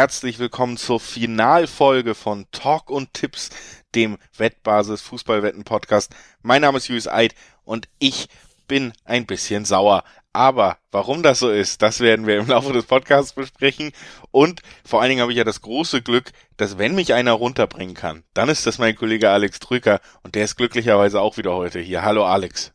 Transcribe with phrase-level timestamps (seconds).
[0.00, 3.50] herzlich willkommen zur Finalfolge von Talk und Tipps,
[3.94, 6.14] dem Wettbasis Fußballwetten Podcast.
[6.40, 7.34] Mein Name ist Julius Eid
[7.64, 8.30] und ich
[8.66, 10.04] bin ein bisschen sauer.
[10.32, 13.92] Aber warum das so ist, das werden wir im Laufe des Podcasts besprechen.
[14.30, 17.94] Und vor allen Dingen habe ich ja das große Glück, dass wenn mich einer runterbringen
[17.94, 21.78] kann, dann ist das mein Kollege Alex Trücker und der ist glücklicherweise auch wieder heute
[21.78, 22.00] hier.
[22.00, 22.72] Hallo Alex.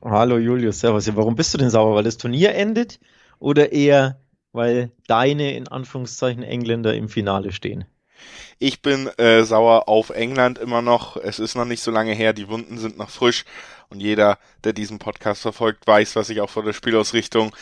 [0.00, 1.10] Hallo Julius, servus.
[1.16, 1.96] Warum bist du denn sauer?
[1.96, 3.00] Weil das Turnier endet
[3.40, 4.21] oder eher
[4.52, 7.84] weil deine in Anführungszeichen Engländer im Finale stehen?
[8.58, 11.16] Ich bin äh, sauer auf England immer noch.
[11.16, 13.44] Es ist noch nicht so lange her, die Wunden sind noch frisch
[13.88, 17.54] und jeder, der diesen Podcast verfolgt, weiß, was ich auch von der Spielausrichtung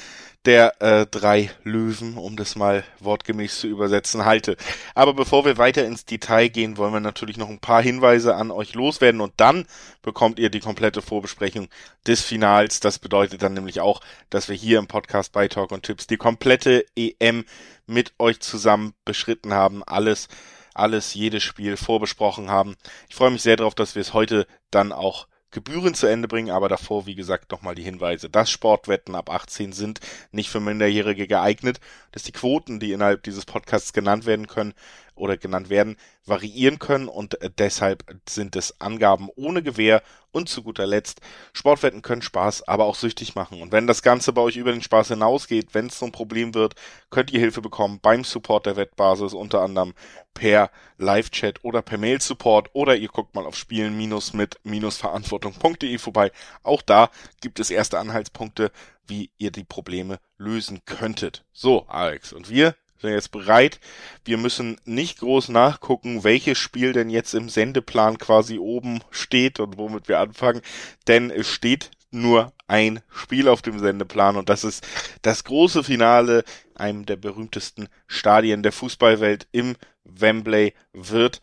[0.47, 4.57] der äh, drei Löwen, um das mal wortgemäß zu übersetzen, halte.
[4.95, 8.51] Aber bevor wir weiter ins Detail gehen, wollen wir natürlich noch ein paar Hinweise an
[8.51, 9.67] euch loswerden und dann
[10.01, 11.69] bekommt ihr die komplette Vorbesprechung
[12.07, 12.81] des Finals.
[12.81, 14.01] Das bedeutet dann nämlich auch,
[14.31, 17.45] dass wir hier im Podcast bei Talk und Tipps die komplette EM
[17.87, 19.83] mit euch zusammen beschritten haben.
[19.85, 20.29] Alles
[20.73, 22.77] alles, jedes Spiel vorbesprochen haben.
[23.09, 26.51] Ich freue mich sehr darauf, dass wir es heute dann auch Gebühren zu Ende bringen,
[26.51, 31.27] aber davor, wie gesagt, nochmal die Hinweise, dass Sportwetten ab 18 sind nicht für Minderjährige
[31.27, 31.81] geeignet,
[32.13, 34.75] dass die Quoten, die innerhalb dieses Podcasts genannt werden können
[35.21, 40.63] oder genannt werden, variieren können und äh, deshalb sind es Angaben ohne Gewähr und zu
[40.63, 41.21] guter Letzt,
[41.53, 43.61] Sportwetten können Spaß, aber auch süchtig machen.
[43.61, 46.55] Und wenn das Ganze bei euch über den Spaß hinausgeht, wenn es so ein Problem
[46.55, 46.75] wird,
[47.11, 49.95] könnt ihr Hilfe bekommen beim Support der Wettbasis, unter anderem
[50.35, 56.31] per Live-Chat oder per Mail-Support oder ihr guckt mal auf spielen-mit-verantwortung.de vorbei.
[56.63, 57.11] Auch da
[57.41, 58.71] gibt es erste Anhaltspunkte,
[59.07, 61.45] wie ihr die Probleme lösen könntet.
[61.53, 63.81] So, Alex, und wir sind jetzt bereit.
[64.25, 69.79] Wir müssen nicht groß nachgucken, welches Spiel denn jetzt im Sendeplan quasi oben steht und
[69.79, 70.63] womit wir anfangen,
[71.09, 74.87] denn es steht nur ein Spiel auf dem Sendeplan und das ist
[75.23, 76.45] das große Finale,
[76.75, 81.41] einem der berühmtesten Stadien der Fußballwelt im Wembley wird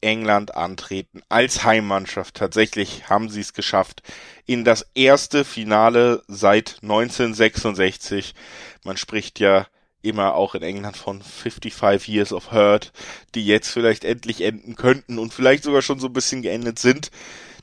[0.00, 2.34] England antreten als Heimmannschaft.
[2.36, 4.02] Tatsächlich haben sie es geschafft
[4.46, 8.34] in das erste Finale seit 1966.
[8.84, 9.66] Man spricht ja
[10.02, 12.92] immer auch in England von 55 Years of Hurt,
[13.34, 17.10] die jetzt vielleicht endlich enden könnten und vielleicht sogar schon so ein bisschen geendet sind.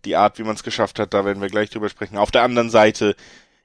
[0.05, 2.17] Die Art, wie man es geschafft hat, da werden wir gleich drüber sprechen.
[2.17, 3.15] Auf der anderen Seite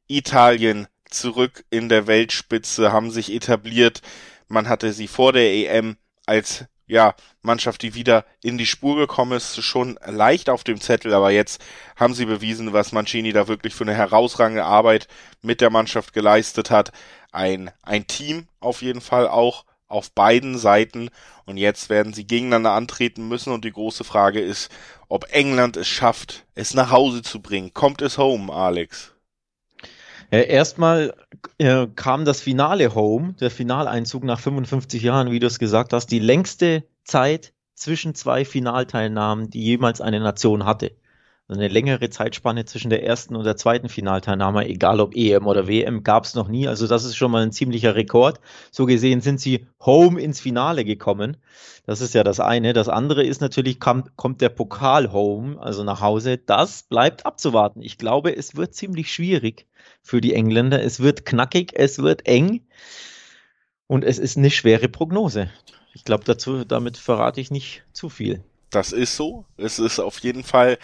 [0.08, 4.00] Italien zurück in der Weltspitze, haben sich etabliert.
[4.48, 5.96] Man hatte sie vor der EM
[6.26, 11.14] als ja, Mannschaft, die wieder in die Spur gekommen ist, schon leicht auf dem Zettel,
[11.14, 11.62] aber jetzt
[11.96, 15.08] haben sie bewiesen, was Mancini da wirklich für eine herausragende Arbeit
[15.40, 16.92] mit der Mannschaft geleistet hat.
[17.30, 21.10] Ein, ein Team auf jeden Fall auch auf beiden Seiten
[21.44, 24.70] und jetzt werden sie gegeneinander antreten müssen und die große Frage ist,
[25.08, 27.74] ob England es schafft, es nach Hause zu bringen.
[27.74, 29.12] Kommt es home, Alex?
[30.32, 31.14] Ja, erstmal
[31.58, 36.06] äh, kam das Finale Home, der Finaleinzug nach 55 Jahren, wie du es gesagt hast,
[36.06, 40.92] die längste Zeit zwischen zwei Finalteilnahmen, die jemals eine Nation hatte.
[41.48, 46.02] Eine längere Zeitspanne zwischen der ersten und der zweiten Finalteilnahme, egal ob EM oder WM,
[46.02, 46.66] gab es noch nie.
[46.66, 48.40] Also das ist schon mal ein ziemlicher Rekord.
[48.70, 51.36] So gesehen sind sie home ins Finale gekommen.
[51.84, 52.72] Das ist ja das eine.
[52.72, 56.38] Das andere ist natürlich, kommt, kommt der Pokal home, also nach Hause.
[56.38, 57.82] Das bleibt abzuwarten.
[57.82, 59.66] Ich glaube, es wird ziemlich schwierig
[60.00, 60.82] für die Engländer.
[60.82, 62.66] Es wird knackig, es wird eng
[63.88, 65.50] und es ist eine schwere Prognose.
[65.92, 66.24] Ich glaube,
[66.66, 68.42] damit verrate ich nicht zu viel.
[68.70, 69.44] Das ist so.
[69.58, 70.78] Es ist auf jeden Fall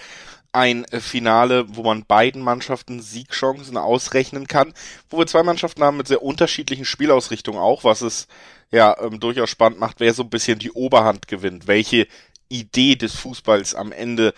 [0.53, 4.73] ein Finale, wo man beiden Mannschaften Siegchancen ausrechnen kann,
[5.11, 8.29] wo wir zwei Mannschaften haben mit sehr unterschiedlichen Spielausrichtungen auch, was es
[8.71, 12.07] ja ähm, durchaus spannend macht, wer so ein bisschen die Oberhand gewinnt, welche
[12.49, 14.35] Idee des Fußballs am Ende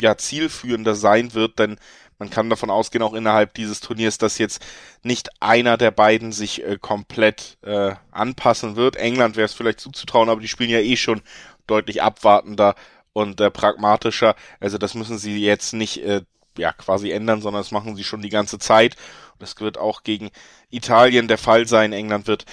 [0.00, 1.78] ja zielführender sein wird, denn
[2.18, 4.64] man kann davon ausgehen, auch innerhalb dieses Turniers, dass jetzt
[5.02, 8.96] nicht einer der beiden sich äh, komplett äh, anpassen wird.
[8.96, 11.22] England wäre es vielleicht zuzutrauen, aber die spielen ja eh schon
[11.68, 12.74] deutlich abwartender
[13.12, 14.34] und äh, pragmatischer.
[14.60, 16.22] Also das müssen sie jetzt nicht äh,
[16.56, 18.96] ja quasi ändern, sondern das machen sie schon die ganze Zeit.
[19.38, 20.30] das wird auch gegen
[20.70, 21.92] Italien der Fall sein.
[21.92, 22.44] England wird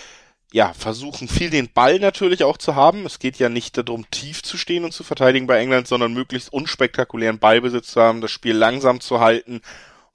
[0.51, 3.05] ja, versuchen viel den Ball natürlich auch zu haben.
[3.05, 6.53] Es geht ja nicht darum, tief zu stehen und zu verteidigen bei England, sondern möglichst
[6.53, 9.61] unspektakulären Ballbesitz zu haben, das Spiel langsam zu halten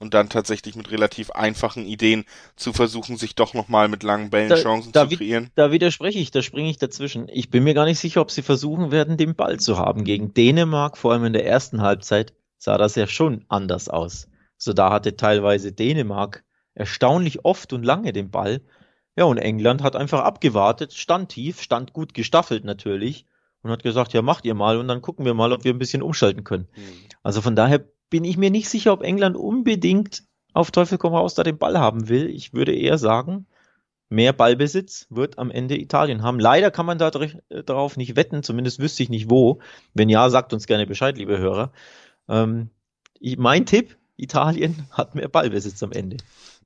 [0.01, 2.25] und dann tatsächlich mit relativ einfachen Ideen
[2.55, 5.49] zu versuchen, sich doch nochmal mit langen Bällen da, Chancen da zu kreieren.
[5.55, 7.27] Da widerspreche ich, da springe ich dazwischen.
[7.29, 10.03] Ich bin mir gar nicht sicher, ob sie versuchen werden, den Ball zu haben.
[10.03, 14.27] Gegen Dänemark, vor allem in der ersten Halbzeit, sah das ja schon anders aus.
[14.57, 16.43] So da hatte teilweise Dänemark
[16.73, 18.61] erstaunlich oft und lange den Ball
[19.15, 23.25] ja, und England hat einfach abgewartet, stand tief, stand gut gestaffelt natürlich
[23.61, 25.79] und hat gesagt, ja, macht ihr mal und dann gucken wir mal, ob wir ein
[25.79, 26.67] bisschen umschalten können.
[26.75, 26.81] Mhm.
[27.21, 30.23] Also von daher bin ich mir nicht sicher, ob England unbedingt
[30.53, 32.29] auf Teufel komm raus da den Ball haben will.
[32.29, 33.47] Ich würde eher sagen,
[34.09, 36.39] mehr Ballbesitz wird am Ende Italien haben.
[36.39, 39.59] Leider kann man da äh, darauf nicht wetten, zumindest wüsste ich nicht wo.
[39.93, 41.71] Wenn ja, sagt uns gerne Bescheid, liebe Hörer.
[42.27, 42.69] Ähm,
[43.19, 46.17] ich, mein Tipp, Italien hat mehr Ballbesitz am Ende.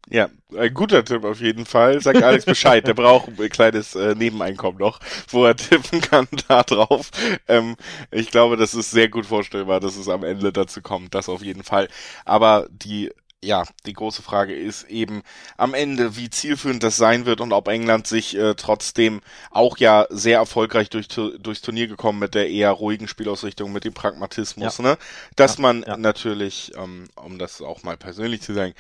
[0.10, 2.00] Ja, ein guter Tipp auf jeden Fall.
[2.02, 5.00] Sag Alex Bescheid, der braucht ein kleines äh, Nebeneinkommen noch,
[5.30, 7.10] wo er tippen kann da drauf.
[7.48, 7.76] Ähm,
[8.12, 11.42] ich glaube, das ist sehr gut vorstellbar, dass es am Ende dazu kommt, das auf
[11.42, 11.88] jeden Fall.
[12.24, 13.12] Aber die
[13.46, 15.22] ja, die große Frage ist eben
[15.58, 20.08] am Ende, wie zielführend das sein wird und ob England sich äh, trotzdem auch ja
[20.10, 24.84] sehr erfolgreich durch, durchs Turnier gekommen mit der eher ruhigen Spielausrichtung, mit dem Pragmatismus, ja.
[24.84, 24.98] ne?
[25.36, 25.96] Dass ja, man ja.
[25.98, 28.74] natürlich, ähm, um das auch mal persönlich zu sagen,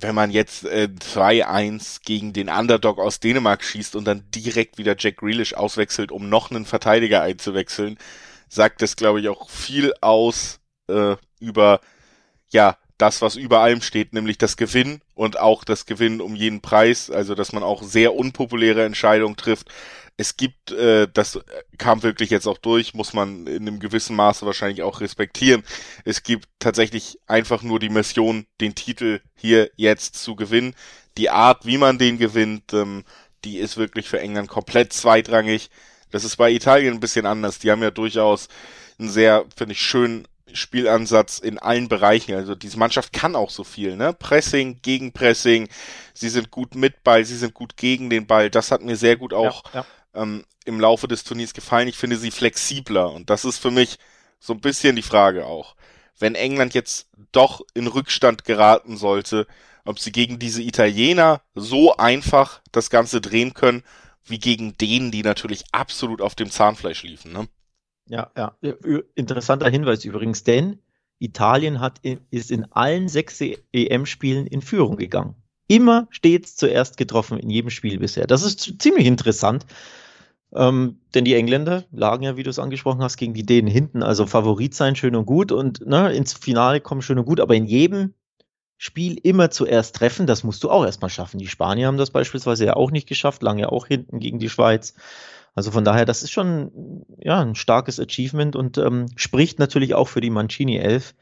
[0.00, 4.96] wenn man jetzt äh, 2-1 gegen den Underdog aus Dänemark schießt und dann direkt wieder
[4.98, 7.98] Jack Grealish auswechselt, um noch einen Verteidiger einzuwechseln,
[8.48, 11.80] sagt das, glaube ich, auch viel aus äh, über
[12.50, 16.60] ja das, was über allem steht, nämlich das Gewinn und auch das Gewinn um jeden
[16.60, 19.68] Preis, also dass man auch sehr unpopuläre Entscheidungen trifft.
[20.20, 21.38] Es gibt, äh, das
[21.78, 25.62] kam wirklich jetzt auch durch, muss man in einem gewissen Maße wahrscheinlich auch respektieren.
[26.04, 30.74] Es gibt tatsächlich einfach nur die Mission, den Titel hier jetzt zu gewinnen.
[31.16, 33.04] Die Art, wie man den gewinnt, ähm,
[33.44, 35.70] die ist wirklich für England komplett zweitrangig.
[36.10, 37.60] Das ist bei Italien ein bisschen anders.
[37.60, 38.48] Die haben ja durchaus
[38.98, 42.34] einen sehr, finde ich, schönen Spielansatz in allen Bereichen.
[42.34, 44.12] Also diese Mannschaft kann auch so viel, ne?
[44.12, 45.68] Pressing, Gegenpressing,
[46.14, 48.50] sie sind gut mit Ball, sie sind gut gegen den Ball.
[48.50, 49.86] Das hat mir sehr gut auch ja, ja.
[50.14, 51.88] Ähm, im Laufe des Turniers gefallen.
[51.88, 53.98] Ich finde sie flexibler und das ist für mich
[54.38, 55.76] so ein bisschen die Frage auch.
[56.18, 59.46] Wenn England jetzt doch in Rückstand geraten sollte,
[59.84, 63.82] ob sie gegen diese Italiener so einfach das Ganze drehen können,
[64.24, 67.48] wie gegen denen, die natürlich absolut auf dem Zahnfleisch liefen, ne?
[68.06, 68.56] Ja, ja.
[69.14, 70.80] Interessanter Hinweis übrigens, denn
[71.18, 72.00] Italien hat,
[72.30, 75.34] ist in allen sechs EM-Spielen in Führung gegangen.
[75.68, 78.26] Immer stets zuerst getroffen in jedem Spiel bisher.
[78.26, 79.66] Das ist ziemlich interessant.
[80.54, 84.02] Ähm, denn die Engländer lagen ja, wie du es angesprochen hast, gegen die Dänen hinten.
[84.02, 85.52] Also Favorit sein, schön und gut.
[85.52, 87.40] Und ne, ins Finale kommen, schön und gut.
[87.40, 88.14] Aber in jedem
[88.78, 91.38] Spiel immer zuerst treffen, das musst du auch erstmal schaffen.
[91.38, 94.94] Die Spanier haben das beispielsweise ja auch nicht geschafft, ja auch hinten gegen die Schweiz.
[95.54, 100.06] Also von daher, das ist schon ja, ein starkes Achievement und ähm, spricht natürlich auch
[100.06, 101.14] für die Mancini 11,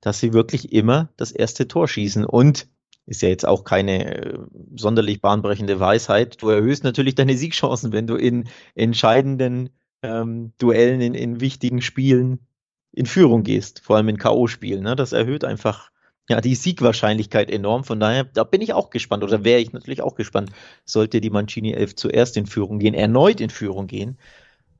[0.00, 2.24] dass sie wirklich immer das erste Tor schießen.
[2.24, 2.68] Und
[3.06, 4.38] ist ja jetzt auch keine äh,
[4.76, 6.40] sonderlich bahnbrechende Weisheit.
[6.42, 9.70] Du erhöhst natürlich deine Siegchancen, wenn du in entscheidenden
[10.02, 12.46] ähm, Duellen, in, in wichtigen Spielen
[12.92, 14.82] in Führung gehst, vor allem in K.O.-Spielen.
[14.82, 14.96] Ne?
[14.96, 15.90] Das erhöht einfach
[16.28, 17.84] ja, die Siegwahrscheinlichkeit enorm.
[17.84, 20.50] Von daher, da bin ich auch gespannt oder wäre ich natürlich auch gespannt,
[20.84, 24.18] sollte die Mancini 11 zuerst in Führung gehen, erneut in Führung gehen,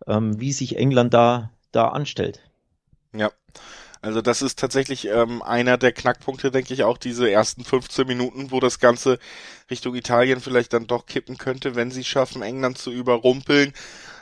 [0.07, 2.41] ähm, wie sich England da, da anstellt.
[3.15, 3.31] Ja.
[4.03, 8.51] Also das ist tatsächlich ähm, einer der Knackpunkte, denke ich, auch diese ersten 15 Minuten,
[8.51, 9.21] wo das Ganze
[9.71, 13.73] Richtung Italien vielleicht dann doch kippen könnte, wenn sie schaffen, England zu überrumpeln.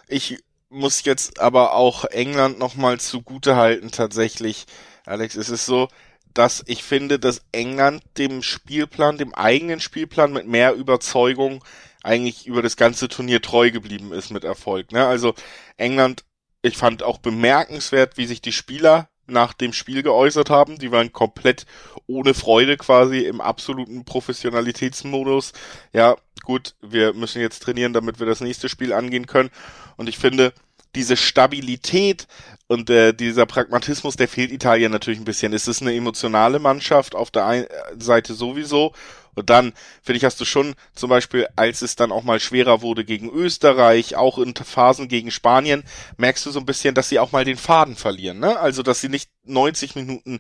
[0.07, 0.39] Ich
[0.69, 4.67] muss jetzt aber auch England nochmal zugute halten, tatsächlich.
[5.07, 5.89] Alex, es ist so,
[6.35, 11.65] dass ich finde, dass England dem Spielplan, dem eigenen Spielplan mit mehr Überzeugung
[12.03, 14.93] eigentlich über das ganze Turnier treu geblieben ist mit Erfolg.
[14.93, 15.07] Ne?
[15.07, 15.35] Also
[15.79, 16.25] England,
[16.61, 20.79] ich fand auch bemerkenswert, wie sich die Spieler nach dem Spiel geäußert haben.
[20.79, 21.67] Die waren komplett
[22.07, 25.53] ohne Freude quasi im absoluten Professionalitätsmodus.
[25.93, 29.51] Ja, gut, wir müssen jetzt trainieren, damit wir das nächste Spiel angehen können.
[29.97, 30.53] Und ich finde,
[30.95, 32.27] diese Stabilität
[32.71, 35.53] und äh, dieser Pragmatismus, der fehlt Italien natürlich ein bisschen.
[35.53, 37.67] Es ist eine emotionale Mannschaft auf der einen
[37.99, 38.93] Seite sowieso.
[39.35, 39.73] Und dann,
[40.03, 43.29] finde ich, hast du schon zum Beispiel, als es dann auch mal schwerer wurde gegen
[43.29, 45.83] Österreich, auch in Phasen gegen Spanien,
[46.17, 48.39] merkst du so ein bisschen, dass sie auch mal den Faden verlieren.
[48.39, 48.57] Ne?
[48.61, 50.39] Also, dass sie nicht 90 Minuten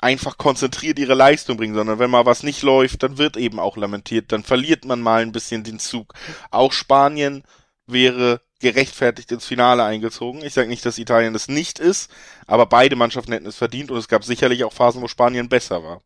[0.00, 3.76] einfach konzentriert ihre Leistung bringen, sondern wenn mal was nicht läuft, dann wird eben auch
[3.76, 6.14] lamentiert, dann verliert man mal ein bisschen den Zug.
[6.50, 7.42] Auch Spanien
[7.86, 10.42] wäre gerechtfertigt ins Finale eingezogen.
[10.42, 12.10] Ich sage nicht, dass Italien das nicht ist,
[12.46, 15.82] aber beide Mannschaften hätten es verdient und es gab sicherlich auch Phasen, wo Spanien besser
[15.82, 16.02] war.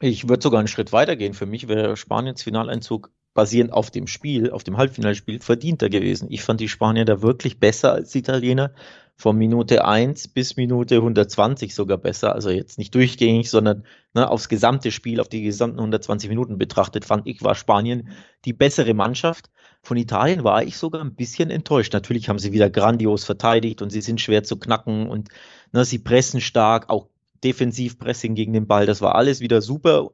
[0.00, 1.34] Ich würde sogar einen Schritt weitergehen.
[1.34, 6.28] Für mich wäre Spaniens Finaleinzug basierend auf dem Spiel, auf dem Halbfinalspiel, verdienter gewesen.
[6.30, 8.72] Ich fand die Spanier da wirklich besser als die Italiener.
[9.16, 12.34] Von Minute 1 bis Minute 120 sogar besser.
[12.34, 13.84] Also jetzt nicht durchgängig, sondern
[14.14, 18.10] ne, aufs gesamte Spiel, auf die gesamten 120 Minuten betrachtet, fand ich, war Spanien
[18.44, 19.50] die bessere Mannschaft.
[19.82, 21.92] Von Italien war ich sogar ein bisschen enttäuscht.
[21.92, 25.28] Natürlich haben sie wieder grandios verteidigt und sie sind schwer zu knacken und
[25.72, 27.08] ne, sie pressen stark, auch
[27.44, 30.10] Defensivpressing gegen den Ball, das war alles wieder super.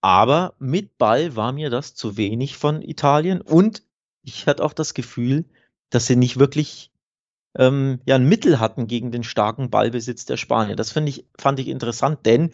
[0.00, 3.82] Aber mit Ball war mir das zu wenig von Italien und
[4.22, 5.44] ich hatte auch das Gefühl,
[5.90, 6.92] dass sie nicht wirklich
[7.56, 10.76] ähm, ja, ein Mittel hatten gegen den starken Ballbesitz der Spanier.
[10.76, 12.52] Das ich, fand ich interessant, denn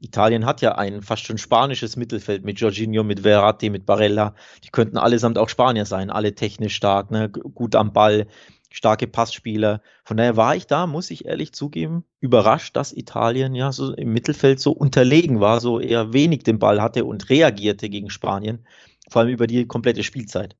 [0.00, 4.34] Italien hat ja ein fast schon spanisches Mittelfeld mit Jorginho, mit Verratti, mit Barella.
[4.64, 7.30] Die könnten allesamt auch Spanier sein, alle technisch stark, ne?
[7.30, 8.26] gut am Ball,
[8.70, 9.80] starke Passspieler.
[10.04, 14.12] Von daher war ich da, muss ich ehrlich zugeben, überrascht, dass Italien ja so im
[14.12, 18.66] Mittelfeld so unterlegen war, so eher wenig den Ball hatte und reagierte gegen Spanien,
[19.10, 20.56] vor allem über die komplette Spielzeit.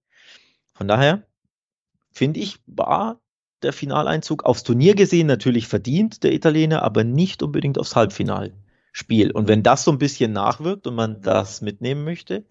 [0.74, 1.26] Von daher
[2.12, 3.20] finde ich, war
[3.62, 7.96] der Finaleinzug aufs Turnier gesehen natürlich verdient, der Italiener, aber nicht unbedingt aufs
[8.96, 9.30] Halbfinalspiel.
[9.32, 12.44] Und wenn das so ein bisschen nachwirkt und man das mitnehmen möchte,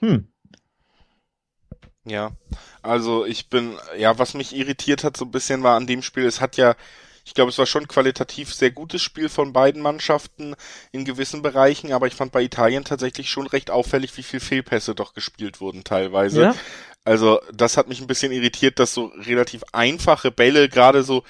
[0.00, 0.28] hm.
[2.04, 2.32] Ja,
[2.80, 6.24] also ich bin, ja, was mich irritiert hat so ein bisschen war an dem Spiel,
[6.24, 6.74] es hat ja,
[7.26, 10.54] ich glaube, es war schon qualitativ sehr gutes Spiel von beiden Mannschaften
[10.90, 14.94] in gewissen Bereichen, aber ich fand bei Italien tatsächlich schon recht auffällig, wie viel Fehlpässe
[14.94, 16.42] doch gespielt wurden teilweise.
[16.42, 16.54] Ja.
[17.04, 21.24] Also das hat mich ein bisschen irritiert, dass so relativ einfache Bälle, gerade so,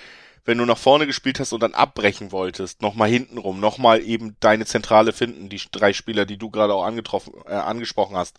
[0.48, 4.64] wenn du nach vorne gespielt hast und dann abbrechen wolltest, nochmal hintenrum, nochmal eben deine
[4.64, 8.38] Zentrale finden, die drei Spieler, die du gerade auch angetroffen, äh, angesprochen hast.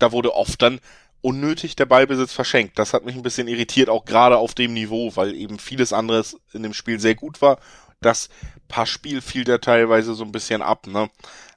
[0.00, 0.80] Da wurde oft dann
[1.20, 2.80] unnötig der Ballbesitz verschenkt.
[2.80, 6.36] Das hat mich ein bisschen irritiert, auch gerade auf dem Niveau, weil eben vieles anderes
[6.52, 7.60] in dem Spiel sehr gut war.
[8.00, 8.28] Das
[8.66, 11.08] Passspiel fiel da teilweise so ein bisschen ab, ne?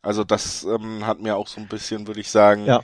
[0.04, 2.84] Also das ähm, hat mir auch so ein bisschen, würde ich sagen, ja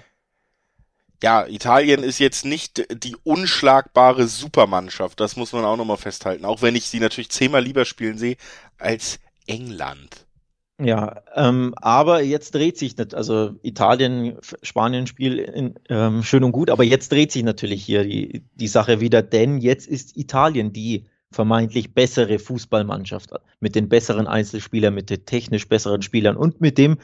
[1.23, 6.61] ja, Italien ist jetzt nicht die unschlagbare Supermannschaft, das muss man auch nochmal festhalten, auch
[6.61, 8.37] wenn ich sie natürlich zehnmal lieber spielen sehe
[8.77, 10.25] als England.
[10.77, 16.83] Ja, ähm, aber jetzt dreht sich nicht, also Italien, Spanien-Spiel ähm, schön und gut, aber
[16.83, 21.93] jetzt dreht sich natürlich hier die, die Sache wieder, denn jetzt ist Italien die vermeintlich
[21.93, 23.31] bessere Fußballmannschaft
[23.61, 26.97] mit den besseren Einzelspielern, mit den technisch besseren Spielern und mit dem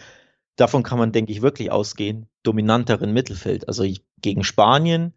[0.56, 3.68] davon kann man, denke ich, wirklich ausgehen, dominanteren Mittelfeld.
[3.68, 3.86] Also
[4.22, 5.14] gegen Spanien,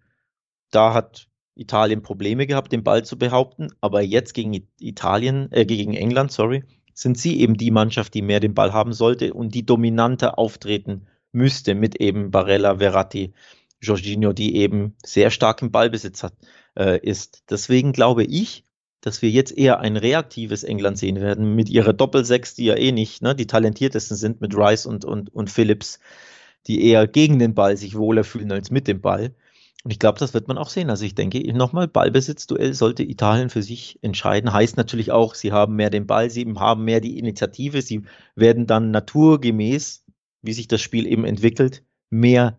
[0.71, 5.95] da hat Italien Probleme gehabt, den Ball zu behaupten, aber jetzt gegen Italien, äh, gegen
[5.95, 6.65] England, sorry,
[6.95, 11.07] sind sie eben die Mannschaft, die mehr den Ball haben sollte und die dominanter auftreten
[11.33, 13.35] müsste mit eben Barella, Verratti,
[13.81, 16.35] Jorginho, die eben sehr stark im Ballbesitz hat,
[16.77, 17.45] äh, ist.
[17.51, 18.64] Deswegen glaube ich,
[19.05, 22.91] dass wir jetzt eher ein reaktives England sehen werden mit ihrer Doppelsechs, die ja eh
[22.91, 26.01] nicht ne, die talentiertesten sind mit Rice und, und, und Phillips,
[26.67, 29.35] die eher gegen den Ball sich wohler fühlen als mit dem Ball.
[29.85, 30.89] Und ich glaube, das wird man auch sehen.
[30.89, 34.51] Also ich denke, nochmal, Ballbesitzduell sollte Italien für sich entscheiden.
[34.51, 38.67] Heißt natürlich auch, sie haben mehr den Ball, sie haben mehr die Initiative, sie werden
[38.67, 40.07] dann naturgemäß,
[40.41, 42.59] wie sich das Spiel eben entwickelt, mehr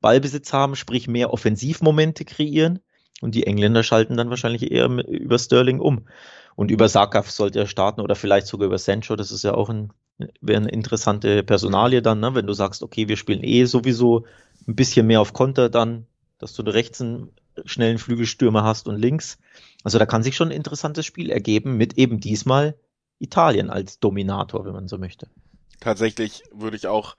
[0.00, 2.78] Ballbesitz haben, sprich mehr Offensivmomente kreieren.
[3.20, 6.06] Und die Engländer schalten dann wahrscheinlich eher über Sterling um.
[6.54, 9.16] Und über Saka sollte er starten oder vielleicht sogar über Sancho.
[9.16, 9.92] Das ist ja auch ein,
[10.40, 12.34] wäre eine interessante Personalie dann, ne?
[12.34, 14.24] wenn du sagst, okay, wir spielen eh sowieso
[14.66, 16.06] ein bisschen mehr auf Konter dann,
[16.38, 17.30] dass du rechts einen
[17.64, 19.38] schnellen Flügelstürmer hast und links.
[19.84, 22.74] Also da kann sich schon ein interessantes Spiel ergeben mit eben diesmal
[23.18, 25.28] Italien als Dominator, wenn man so möchte.
[25.80, 27.16] Tatsächlich würde ich auch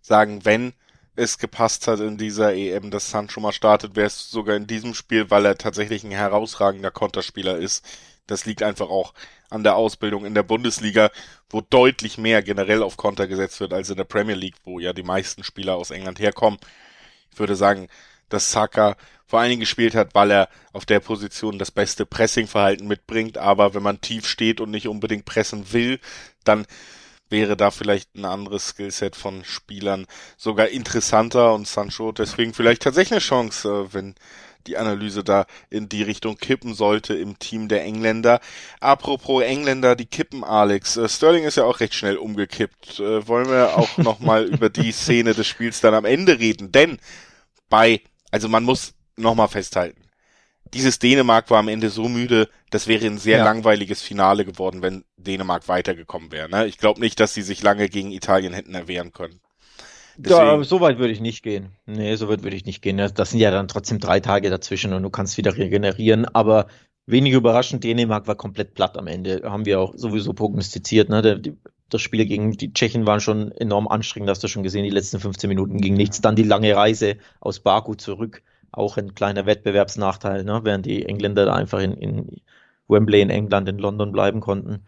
[0.00, 0.72] sagen, wenn
[1.18, 4.94] es gepasst hat in dieser EM, dass Sancho mal startet, wäre es sogar in diesem
[4.94, 7.84] Spiel, weil er tatsächlich ein herausragender Konterspieler ist.
[8.28, 9.14] Das liegt einfach auch
[9.50, 11.10] an der Ausbildung in der Bundesliga,
[11.50, 14.92] wo deutlich mehr generell auf Konter gesetzt wird als in der Premier League, wo ja
[14.92, 16.60] die meisten Spieler aus England herkommen.
[17.32, 17.88] Ich würde sagen,
[18.28, 18.96] dass Saka
[19.26, 23.74] vor allen Dingen gespielt hat, weil er auf der Position das beste Pressingverhalten mitbringt, aber
[23.74, 25.98] wenn man tief steht und nicht unbedingt pressen will,
[26.44, 26.66] dann
[27.30, 30.06] wäre da vielleicht ein anderes Skillset von Spielern
[30.36, 34.14] sogar interessanter und Sancho deswegen vielleicht tatsächlich eine Chance, äh, wenn
[34.66, 38.40] die Analyse da in die Richtung kippen sollte im Team der Engländer.
[38.80, 40.96] Apropos Engländer, die kippen, Alex.
[40.96, 43.00] Äh, Sterling ist ja auch recht schnell umgekippt.
[43.00, 46.70] Äh, wollen wir auch nochmal über die Szene des Spiels dann am Ende reden?
[46.70, 46.98] Denn
[47.68, 50.02] bei, also man muss nochmal festhalten,
[50.74, 53.44] dieses Dänemark war am Ende so müde, das wäre ein sehr ja.
[53.44, 56.48] langweiliges Finale geworden, wenn Dänemark weitergekommen wäre.
[56.48, 56.66] Ne?
[56.66, 59.40] Ich glaube nicht, dass sie sich lange gegen Italien hätten erwehren können.
[60.16, 61.70] Deswegen, ja, so weit würde ich nicht gehen.
[61.86, 62.96] Nee, so weit würde ich nicht gehen.
[62.96, 66.24] Das sind ja dann trotzdem drei Tage dazwischen und du kannst wieder regenerieren.
[66.26, 66.66] Aber
[67.06, 69.42] wenig überraschend, Dänemark war komplett platt am Ende.
[69.44, 71.08] Haben wir auch sowieso prognostiziert.
[71.08, 71.40] Ne?
[71.90, 74.84] das Spiel gegen die Tschechen war schon enorm anstrengend, hast du schon gesehen.
[74.84, 76.20] Die letzten 15 Minuten ging nichts.
[76.20, 80.60] Dann die lange Reise aus Baku zurück auch ein kleiner Wettbewerbsnachteil, ne?
[80.62, 82.36] während die Engländer da einfach in, in
[82.88, 84.84] Wembley in England, in London bleiben konnten.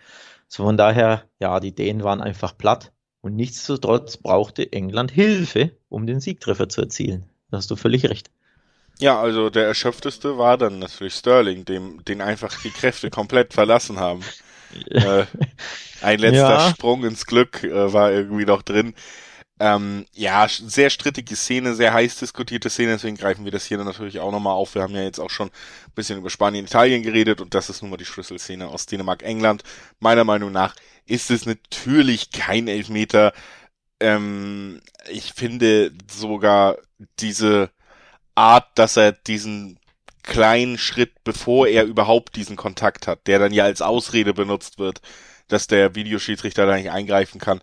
[0.49, 6.07] So von daher, ja, die Dänen waren einfach platt und nichtsdestotrotz brauchte England Hilfe, um
[6.07, 7.25] den Siegtreffer zu erzielen.
[7.51, 8.31] Da hast du völlig recht.
[8.99, 13.99] Ja, also der erschöpfteste war dann natürlich Sterling, dem, den einfach die Kräfte komplett verlassen
[13.99, 14.23] haben.
[14.91, 15.25] äh,
[16.03, 16.71] ein letzter ja.
[16.71, 18.95] Sprung ins Glück äh, war irgendwie noch drin.
[19.63, 24.19] Ähm, ja, sehr strittige Szene, sehr heiß diskutierte Szene, deswegen greifen wir das hier natürlich
[24.19, 24.75] auch nochmal auf.
[24.75, 27.83] Wir haben ja jetzt auch schon ein bisschen über Spanien, Italien geredet und das ist
[27.83, 29.63] nun mal die Schlüsselszene aus Dänemark, England.
[29.99, 30.75] Meiner Meinung nach
[31.05, 33.35] ist es natürlich kein Elfmeter.
[34.01, 36.79] Ähm, ich finde sogar
[37.19, 37.71] diese
[38.35, 39.79] Art, dass er diesen
[40.23, 45.03] kleinen Schritt, bevor er überhaupt diesen Kontakt hat, der dann ja als Ausrede benutzt wird,
[45.49, 47.61] dass der Videoschiedsrichter da nicht eingreifen kann,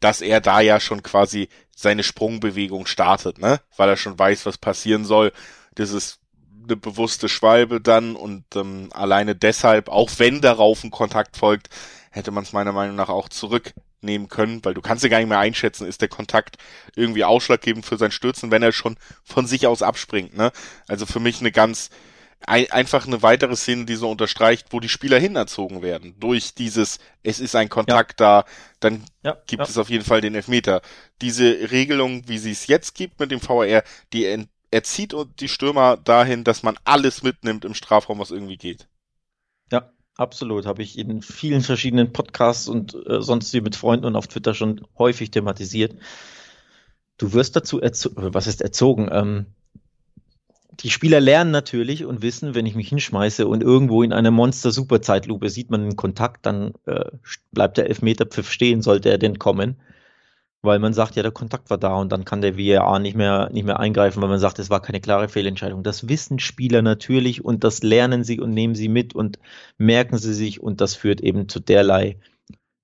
[0.00, 3.60] dass er da ja schon quasi seine Sprungbewegung startet, ne?
[3.76, 5.32] Weil er schon weiß, was passieren soll.
[5.74, 6.20] Das ist
[6.64, 11.68] eine bewusste Schwalbe dann und ähm, alleine deshalb, auch wenn darauf ein Kontakt folgt,
[12.10, 15.28] hätte man es meiner Meinung nach auch zurücknehmen können, weil du kannst ja gar nicht
[15.28, 16.56] mehr einschätzen, ist der Kontakt
[16.94, 20.52] irgendwie ausschlaggebend für sein Stürzen, wenn er schon von sich aus abspringt, ne?
[20.88, 21.90] Also für mich eine ganz
[22.46, 26.14] ein, einfach eine weitere Szene, die so unterstreicht, wo die Spieler hinerzogen werden.
[26.18, 28.42] Durch dieses, es ist ein Kontakt ja.
[28.42, 28.48] da,
[28.80, 29.68] dann ja, gibt ja.
[29.68, 30.82] es auf jeden Fall den Elfmeter.
[31.20, 33.82] Diese Regelung, wie sie es jetzt gibt mit dem VR,
[34.12, 38.88] die erzieht die Stürmer dahin, dass man alles mitnimmt im Strafraum, was irgendwie geht.
[39.70, 40.66] Ja, absolut.
[40.66, 44.54] Habe ich in vielen verschiedenen Podcasts und äh, sonst wie mit Freunden und auf Twitter
[44.54, 45.94] schon häufig thematisiert.
[47.16, 49.08] Du wirst dazu erzogen, was ist erzogen?
[49.12, 49.46] Ähm,
[50.80, 55.50] die Spieler lernen natürlich und wissen, wenn ich mich hinschmeiße und irgendwo in einer Monster-Super-Zeitlupe
[55.50, 57.04] sieht man einen Kontakt, dann äh,
[57.52, 59.76] bleibt der Elfmeterpfiff stehen, sollte er denn kommen.
[60.62, 63.50] Weil man sagt, ja, der Kontakt war da und dann kann der VAR nicht mehr,
[63.52, 65.82] nicht mehr eingreifen, weil man sagt, es war keine klare Fehlentscheidung.
[65.82, 69.38] Das wissen Spieler natürlich und das lernen sie und nehmen sie mit und
[69.76, 72.16] merken sie sich und das führt eben zu derlei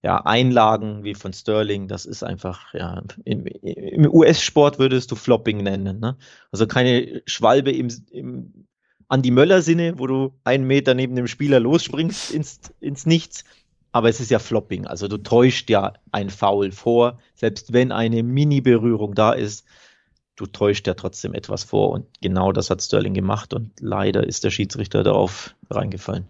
[0.02, 5.62] ja, Einlagen wie von Sterling, das ist einfach, ja, im, im US-Sport würdest du Flopping
[5.62, 6.00] nennen.
[6.00, 6.16] Ne?
[6.50, 8.66] Also keine Schwalbe im, im
[9.08, 13.44] Andi Möller-Sinne, wo du einen Meter neben dem Spieler losspringst ins, ins Nichts.
[13.92, 18.22] Aber es ist ja Flopping, also du täuscht ja ein Foul vor, selbst wenn eine
[18.22, 19.66] Mini-Berührung da ist,
[20.36, 24.44] du täuscht ja trotzdem etwas vor und genau das hat Sterling gemacht und leider ist
[24.44, 26.28] der Schiedsrichter darauf reingefallen.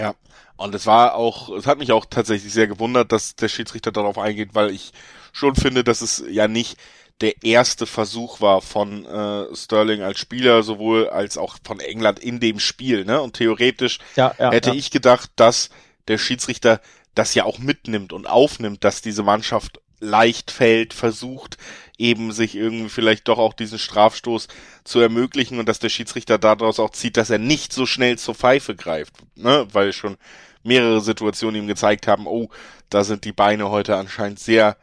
[0.00, 0.14] Ja,
[0.56, 4.18] und es war auch, es hat mich auch tatsächlich sehr gewundert, dass der Schiedsrichter darauf
[4.18, 4.92] eingeht, weil ich
[5.32, 6.76] schon finde, dass es ja nicht
[7.20, 12.40] der erste Versuch war von äh, Sterling als Spieler, sowohl als auch von England in
[12.40, 13.04] dem Spiel.
[13.04, 13.20] Ne?
[13.20, 14.76] Und theoretisch ja, ja, hätte ja.
[14.76, 15.70] ich gedacht, dass
[16.08, 16.80] der Schiedsrichter
[17.14, 21.58] das ja auch mitnimmt und aufnimmt, dass diese Mannschaft leicht fällt, versucht
[22.00, 24.48] eben sich irgendwie vielleicht doch auch diesen Strafstoß
[24.84, 28.34] zu ermöglichen und dass der Schiedsrichter daraus auch zieht, dass er nicht so schnell zur
[28.34, 29.66] Pfeife greift, ne?
[29.72, 30.16] weil schon
[30.62, 32.48] mehrere Situationen ihm gezeigt haben, oh,
[32.88, 34.76] da sind die Beine heute anscheinend sehr,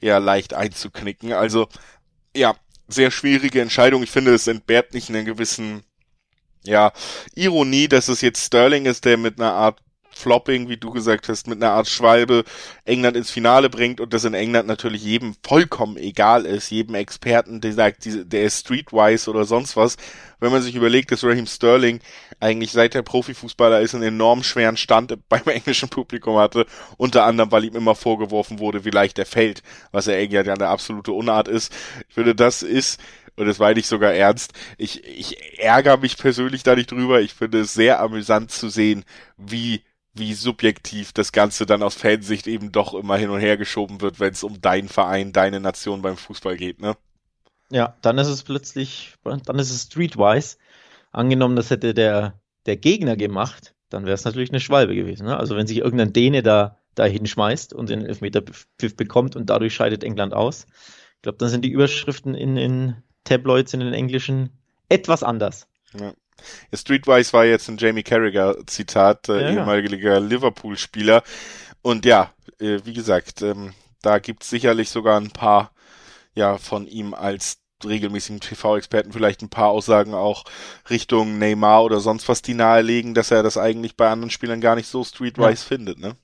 [0.00, 1.32] ja, leicht einzuknicken.
[1.32, 1.68] Also,
[2.34, 2.56] ja,
[2.88, 4.02] sehr schwierige Entscheidung.
[4.02, 5.84] Ich finde, es entbehrt nicht einen gewissen,
[6.64, 6.92] ja,
[7.34, 9.80] Ironie, dass es jetzt Sterling ist, der mit einer Art
[10.22, 12.44] Flopping, wie du gesagt hast, mit einer Art Schwalbe
[12.84, 17.60] England ins Finale bringt und das in England natürlich jedem vollkommen egal ist, jedem Experten,
[17.60, 19.96] der sagt, der ist streetwise oder sonst was.
[20.38, 22.00] Wenn man sich überlegt, dass Raheem Sterling
[22.40, 27.50] eigentlich seit der Profifußballer ist einen enorm schweren Stand beim englischen Publikum hatte, unter anderem,
[27.52, 31.12] weil ihm immer vorgeworfen wurde, wie leicht er fällt, was er irgendwie ja eine absolute
[31.12, 31.72] Unart ist.
[32.08, 33.00] Ich finde, das ist
[33.36, 34.52] und das meine ich sogar ernst.
[34.76, 37.20] Ich, ich ärgere mich persönlich da nicht drüber.
[37.20, 39.04] Ich finde es sehr amüsant zu sehen,
[39.36, 39.82] wie
[40.14, 44.20] wie subjektiv das Ganze dann aus Fansicht eben doch immer hin und her geschoben wird,
[44.20, 46.96] wenn es um deinen Verein, deine Nation beim Fußball geht, ne?
[47.70, 50.58] Ja, dann ist es plötzlich, dann ist es streetwise.
[51.10, 55.26] Angenommen, das hätte der, der Gegner gemacht, dann wäre es natürlich eine Schwalbe gewesen.
[55.26, 55.36] Ne?
[55.38, 60.04] Also wenn sich irgendein Däne da, da hinschmeißt und den Elfmeterpfiff bekommt und dadurch scheidet
[60.04, 60.66] England aus,
[61.16, 64.50] ich glaube, dann sind die Überschriften in, in Tabloids, in den englischen,
[64.90, 65.66] etwas anders.
[65.98, 66.12] Ja.
[66.74, 71.22] Streetwise war jetzt ein Jamie Carragher Zitat, äh, ja, ehemaliger Liverpool-Spieler.
[71.82, 75.72] Und ja, äh, wie gesagt, ähm, da gibt's sicherlich sogar ein paar,
[76.34, 80.44] ja, von ihm als regelmäßigen TV-Experten vielleicht ein paar Aussagen auch
[80.88, 84.76] Richtung Neymar oder sonst was, die nahelegen, dass er das eigentlich bei anderen Spielern gar
[84.76, 85.68] nicht so streetwise ja.
[85.68, 86.14] findet, ne?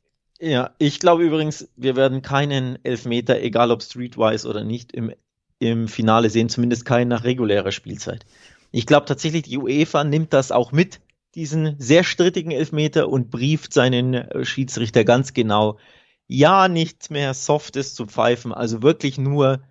[0.40, 5.12] Ja, ich glaube übrigens, wir werden keinen Elfmeter, egal ob streetwise oder nicht, im,
[5.58, 8.24] im Finale sehen, zumindest keinen nach regulärer Spielzeit.
[8.70, 11.00] Ich glaube tatsächlich, die UEFA nimmt das auch mit,
[11.34, 15.78] diesen sehr strittigen Elfmeter und brieft seinen äh, Schiedsrichter ganz genau.
[16.26, 19.62] Ja, nicht mehr Softes zu pfeifen, also wirklich nur,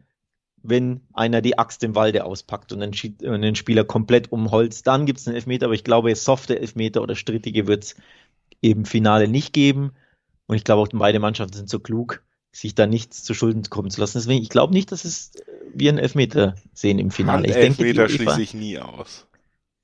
[0.64, 5.28] wenn einer die Axt im Walde auspackt und den Spieler komplett umholzt, dann gibt es
[5.28, 7.96] einen Elfmeter, aber ich glaube, softe Elfmeter oder strittige wird es
[8.62, 9.92] im Finale nicht geben.
[10.48, 13.92] Und ich glaube auch, beide Mannschaften sind so klug, sich da nichts zu Schulden kommen
[13.92, 14.18] zu lassen.
[14.18, 15.32] Deswegen, ich glaube nicht, dass es
[15.74, 17.48] wir einen Elfmeter sehen im Finale.
[17.48, 19.28] Ich denke, Elfmeter schließe ich nie aus.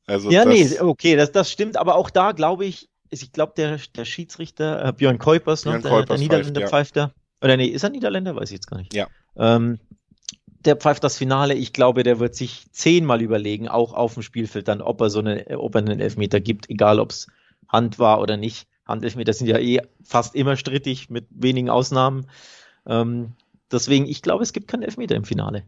[0.06, 3.80] Also ja, nee, okay, das, das stimmt, aber auch da glaube ich, ich glaube, der,
[3.96, 7.08] der Schiedsrichter, äh, Björn Kuipers, ne, der, der Niederländer pfeift, ja.
[7.08, 7.14] pfeift da.
[7.42, 8.36] Oder nee, ist er Niederländer?
[8.36, 8.94] Weiß ich jetzt gar nicht.
[8.94, 9.08] Ja.
[9.38, 9.80] Ähm,
[10.66, 11.54] der pfeift das Finale.
[11.54, 15.20] Ich glaube, der wird sich zehnmal überlegen, auch auf dem Spielfeld dann, ob er so
[15.20, 17.28] eine, ob er einen Elfmeter gibt, egal ob es
[17.68, 18.68] Hand war oder nicht.
[18.86, 22.28] Handelfmeter sind ja eh fast immer strittig, mit wenigen Ausnahmen.
[22.86, 23.34] Ähm,
[23.74, 25.64] deswegen, ich glaube, es gibt keinen Elfmeter im Finale.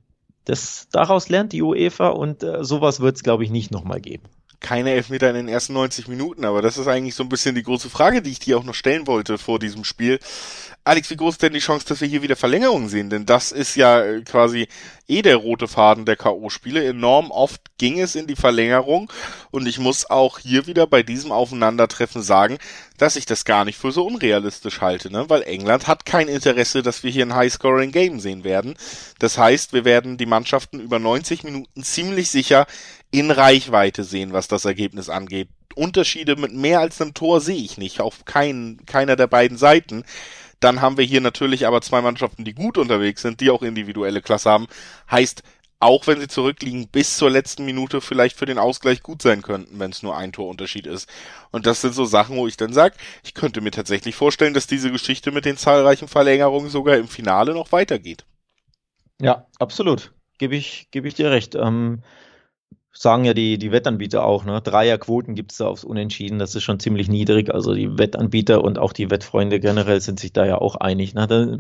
[0.46, 4.30] Das, daraus lernt die UEFA und äh, sowas wird es, glaube ich, nicht nochmal geben
[4.60, 7.64] keine Elfmeter in den ersten 90 Minuten, aber das ist eigentlich so ein bisschen die
[7.64, 10.20] große Frage, die ich dir auch noch stellen wollte vor diesem Spiel.
[10.88, 13.10] Alex, wie groß ist denn die Chance, dass wir hier wieder Verlängerungen sehen?
[13.10, 14.68] Denn das ist ja äh, quasi
[15.08, 16.84] eh der rote Faden der K.O.-Spiele.
[16.84, 19.12] Enorm oft ging es in die Verlängerung
[19.50, 22.60] und ich muss auch hier wieder bei diesem Aufeinandertreffen sagen,
[23.00, 25.28] dass ich das gar nicht für so unrealistisch halte, ne?
[25.28, 28.76] weil England hat kein Interesse, dass wir hier ein High-Scoring-Game sehen werden.
[29.18, 32.68] Das heißt, wir werden die Mannschaften über 90 Minuten ziemlich sicher
[33.18, 35.50] in Reichweite sehen, was das Ergebnis angeht.
[35.76, 40.04] Unterschiede mit mehr als einem Tor sehe ich nicht, auf keinen, keiner der beiden Seiten.
[40.60, 44.22] Dann haben wir hier natürlich aber zwei Mannschaften, die gut unterwegs sind, die auch individuelle
[44.22, 44.68] Klasse haben.
[45.12, 45.44] Heißt,
[45.80, 49.80] auch wenn sie zurückliegen, bis zur letzten Minute vielleicht für den Ausgleich gut sein könnten,
[49.80, 51.10] wenn es nur ein Torunterschied ist.
[51.52, 54.68] Und das sind so Sachen, wo ich dann sage, ich könnte mir tatsächlich vorstellen, dass
[54.68, 58.26] diese Geschichte mit den zahlreichen Verlängerungen sogar im Finale noch weitergeht.
[59.22, 60.14] Ja, absolut.
[60.38, 61.56] Gebe ich, gebe ich dir recht.
[61.56, 62.02] Ähm,
[62.98, 64.62] sagen ja die, die Wettanbieter auch, ne?
[64.62, 67.54] Dreierquoten gibt es da aufs Unentschieden, das ist schon ziemlich niedrig.
[67.54, 71.14] Also die Wettanbieter und auch die Wettfreunde generell sind sich da ja auch einig.
[71.14, 71.28] Ne?
[71.28, 71.58] Da,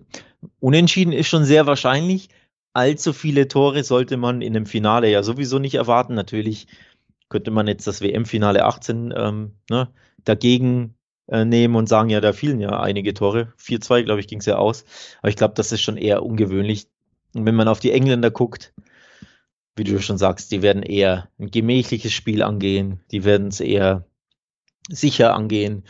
[0.60, 2.30] Unentschieden ist schon sehr wahrscheinlich.
[2.74, 6.14] Allzu viele Tore sollte man in einem Finale ja sowieso nicht erwarten.
[6.14, 6.68] Natürlich
[7.30, 9.90] könnte man jetzt das WM-Finale 18 ähm, ne,
[10.24, 10.96] dagegen
[11.28, 13.54] äh, nehmen und sagen, ja, da fielen ja einige Tore.
[13.60, 14.86] 4-2, glaube ich, ging es ja aus.
[15.20, 16.88] Aber ich glaube, das ist schon eher ungewöhnlich.
[17.34, 18.74] Und wenn man auf die Engländer guckt,
[19.76, 24.06] wie du schon sagst, die werden eher ein gemächliches Spiel angehen, die werden es eher
[24.90, 25.84] sicher angehen.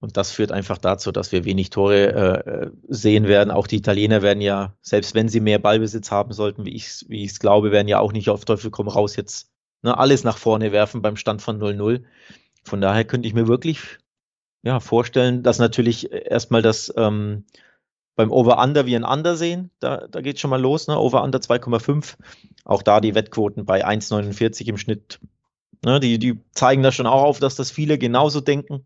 [0.00, 3.50] Und das führt einfach dazu, dass wir wenig Tore äh, sehen werden.
[3.50, 7.06] Auch die Italiener werden ja, selbst wenn sie mehr Ballbesitz haben sollten, wie ich es
[7.08, 9.50] wie glaube, werden ja auch nicht auf Teufel komm raus jetzt
[9.82, 12.02] ne, alles nach vorne werfen beim Stand von 0-0.
[12.64, 13.98] Von daher könnte ich mir wirklich
[14.62, 17.44] ja, vorstellen, dass natürlich erstmal das ähm,
[18.16, 19.70] beim Over-Under wie ein Under sehen.
[19.80, 20.98] Da, da geht schon mal los, ne?
[20.98, 22.16] Over-Under 2,5.
[22.64, 25.20] Auch da die Wettquoten bei 1,49 im Schnitt.
[25.84, 26.00] Ne?
[26.00, 28.84] Die, die zeigen da schon auch auf, dass das viele genauso denken.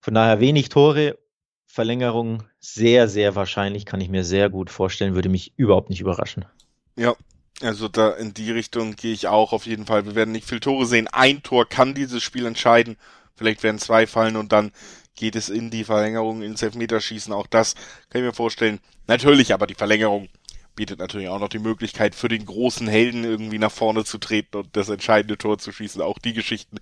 [0.00, 1.18] Von daher wenig Tore,
[1.66, 6.44] Verlängerung sehr, sehr wahrscheinlich, kann ich mir sehr gut vorstellen, würde mich überhaupt nicht überraschen.
[6.96, 7.14] Ja,
[7.60, 10.06] also da in die Richtung gehe ich auch auf jeden Fall.
[10.06, 11.08] Wir werden nicht viel Tore sehen.
[11.08, 12.96] Ein Tor kann dieses Spiel entscheiden.
[13.34, 14.72] Vielleicht werden zwei fallen und dann
[15.16, 17.32] geht es in die Verlängerung ins Elfmeterschießen.
[17.32, 17.74] Auch das
[18.10, 18.78] kann ich mir vorstellen.
[19.06, 20.28] Natürlich, aber die Verlängerung
[20.76, 24.58] bietet natürlich auch noch die Möglichkeit für den großen Helden irgendwie nach vorne zu treten
[24.58, 26.00] und das entscheidende Tor zu schießen.
[26.02, 26.78] Auch die Geschichten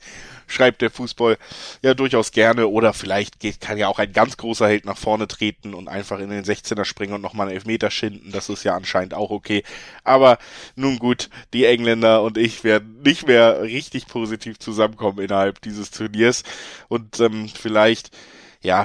[0.47, 1.39] schreibt der Fußball
[1.83, 5.29] ja durchaus gerne oder vielleicht geht, kann ja auch ein ganz großer Held nach vorne
[5.29, 8.33] treten und einfach in den 16er springen und nochmal einen Elfmeter schinden.
[8.33, 9.63] Das ist ja anscheinend auch okay.
[10.03, 10.39] Aber
[10.75, 16.43] nun gut, die Engländer und ich werden nicht mehr richtig positiv zusammenkommen innerhalb dieses Turniers
[16.89, 18.11] und ähm, vielleicht,
[18.61, 18.85] ja,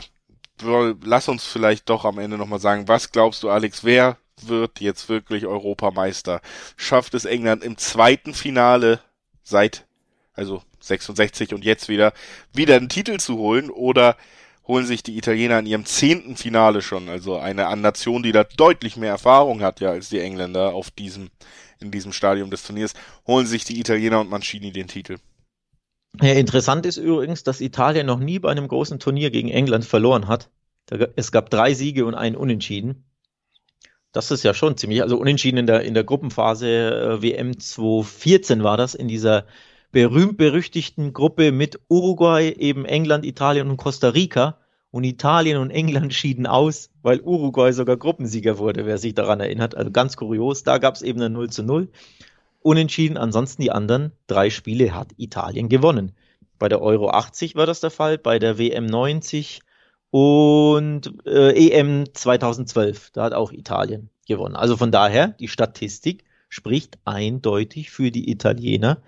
[0.61, 5.09] lass uns vielleicht doch am Ende nochmal sagen, was glaubst du, Alex, wer wird jetzt
[5.09, 6.41] wirklich Europameister.
[6.77, 8.99] Schafft es England im zweiten Finale
[9.43, 9.85] seit,
[10.33, 12.13] also 66 und jetzt wieder,
[12.53, 14.15] wieder einen Titel zu holen oder
[14.67, 18.97] holen sich die Italiener in ihrem zehnten Finale schon, also eine Nation, die da deutlich
[18.97, 21.31] mehr Erfahrung hat ja als die Engländer auf diesem,
[21.79, 22.93] in diesem Stadium des Turniers,
[23.25, 25.17] holen sich die Italiener und Mancini den Titel.
[26.21, 30.27] Ja, interessant ist übrigens, dass Italien noch nie bei einem großen Turnier gegen England verloren
[30.27, 30.49] hat.
[31.15, 33.08] Es gab drei Siege und einen Unentschieden.
[34.11, 38.63] Das ist ja schon ziemlich, also unentschieden in der, in der Gruppenphase äh, WM 2014
[38.63, 39.45] war das, in dieser
[39.91, 44.57] berühmt-berüchtigten Gruppe mit Uruguay, eben England, Italien und Costa Rica.
[44.91, 49.75] Und Italien und England schieden aus, weil Uruguay sogar Gruppensieger wurde, wer sich daran erinnert.
[49.75, 50.63] Also ganz kurios.
[50.63, 51.89] Da gab es eben ein 0 zu 0.
[52.61, 56.13] Unentschieden, ansonsten die anderen drei Spiele hat Italien gewonnen.
[56.57, 59.61] Bei der Euro 80 war das der Fall, bei der WM 90
[60.11, 64.55] und äh, EM 2012, da hat auch Italien gewonnen.
[64.55, 69.01] Also von daher, die Statistik spricht eindeutig für die Italiener,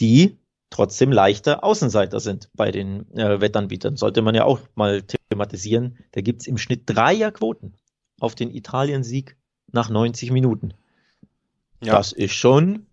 [0.00, 0.36] die
[0.68, 3.96] trotzdem leichter Außenseiter sind bei den äh, Wettanbietern.
[3.96, 5.98] Sollte man ja auch mal thematisieren.
[6.12, 7.74] Da gibt's im Schnitt Dreierquoten
[8.20, 9.36] auf den Italien-Sieg
[9.72, 10.74] nach 90 Minuten.
[11.82, 11.96] Ja.
[11.96, 12.86] Das ist schon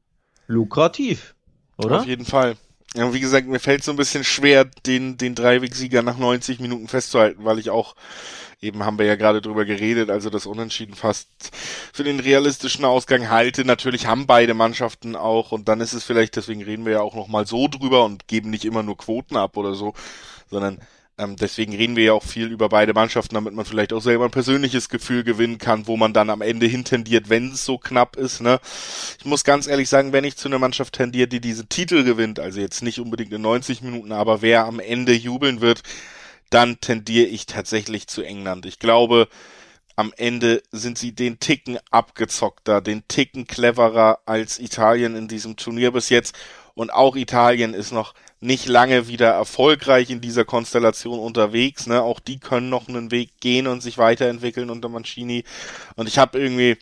[0.47, 1.35] lukrativ,
[1.77, 1.99] oder?
[1.99, 2.55] Auf jeden Fall.
[2.95, 6.87] Ja, wie gesagt, mir fällt so ein bisschen schwer, den, den Dreiwegsieger nach 90 Minuten
[6.87, 7.95] festzuhalten, weil ich auch,
[8.61, 11.27] eben haben wir ja gerade drüber geredet, also das Unentschieden fast
[11.93, 13.65] für den realistischen Ausgang halte.
[13.65, 17.15] Natürlich haben beide Mannschaften auch, und dann ist es vielleicht, deswegen reden wir ja auch
[17.15, 19.93] nochmal so drüber und geben nicht immer nur Quoten ab oder so,
[20.49, 20.79] sondern
[21.19, 24.25] Ähm, deswegen reden wir ja auch viel über beide Mannschaften, damit man vielleicht auch selber
[24.25, 28.15] ein persönliches Gefühl gewinnen kann, wo man dann am Ende hintendiert, wenn es so knapp
[28.15, 28.41] ist.
[28.41, 28.59] Ne?
[29.17, 32.39] Ich muss ganz ehrlich sagen, wenn ich zu einer Mannschaft tendiere, die diese Titel gewinnt,
[32.39, 35.81] also jetzt nicht unbedingt in 90 Minuten, aber wer am Ende jubeln wird,
[36.51, 38.65] dann tendiere ich tatsächlich zu England.
[38.67, 39.27] Ich glaube,
[39.95, 45.91] am Ende sind sie den Ticken abgezockter, den Ticken cleverer als Italien in diesem Turnier
[45.91, 46.35] bis jetzt.
[46.75, 51.87] Und auch Italien ist noch nicht lange wieder erfolgreich in dieser Konstellation unterwegs.
[51.87, 52.01] Ne?
[52.01, 55.43] Auch die können noch einen Weg gehen und sich weiterentwickeln unter Mancini.
[55.95, 56.77] Und ich habe irgendwie,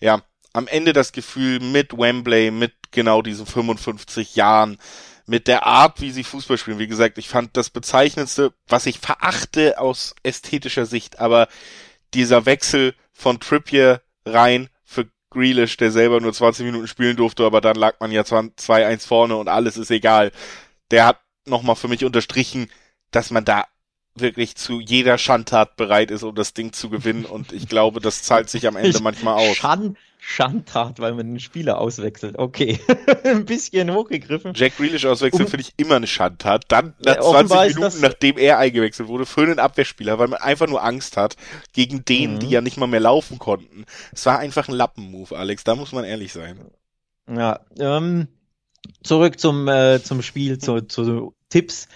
[0.00, 4.78] ja, am Ende das Gefühl, mit Wembley, mit genau diesen 55 Jahren,
[5.26, 6.78] mit der Art, wie sie Fußball spielen.
[6.78, 11.48] Wie gesagt, ich fand das bezeichnendste, was ich verachte aus ästhetischer Sicht, aber
[12.12, 17.60] dieser Wechsel von Trippier rein für Grealish, der selber nur 20 Minuten spielen durfte, aber
[17.60, 20.30] dann lag man ja 2-1 vorne und alles ist egal.
[20.90, 22.70] Der hat nochmal für mich unterstrichen,
[23.10, 23.64] dass man da
[24.16, 27.24] wirklich zu jeder Schandtat bereit ist, um das Ding zu gewinnen.
[27.24, 29.56] Und ich glaube, das zahlt sich am Ende manchmal aus.
[29.56, 32.38] Schand, Schandtat, weil man einen Spieler auswechselt.
[32.38, 32.78] Okay,
[33.24, 34.52] ein bisschen hochgegriffen.
[34.54, 36.64] Jack Grealish auswechseln um, finde ich immer eine Schandtat.
[36.68, 40.68] Dann nach ja, 20 Minuten, nachdem er eingewechselt wurde, für einen Abwehrspieler, weil man einfach
[40.68, 41.36] nur Angst hat
[41.72, 42.38] gegen den, mhm.
[42.38, 43.84] die ja nicht mal mehr laufen konnten.
[44.12, 45.64] Es war einfach ein Lappenmove, Alex.
[45.64, 46.60] Da muss man ehrlich sein.
[47.28, 48.28] Ja, ähm,
[49.02, 51.88] zurück zum äh, zum Spiel, zu, zu Tipps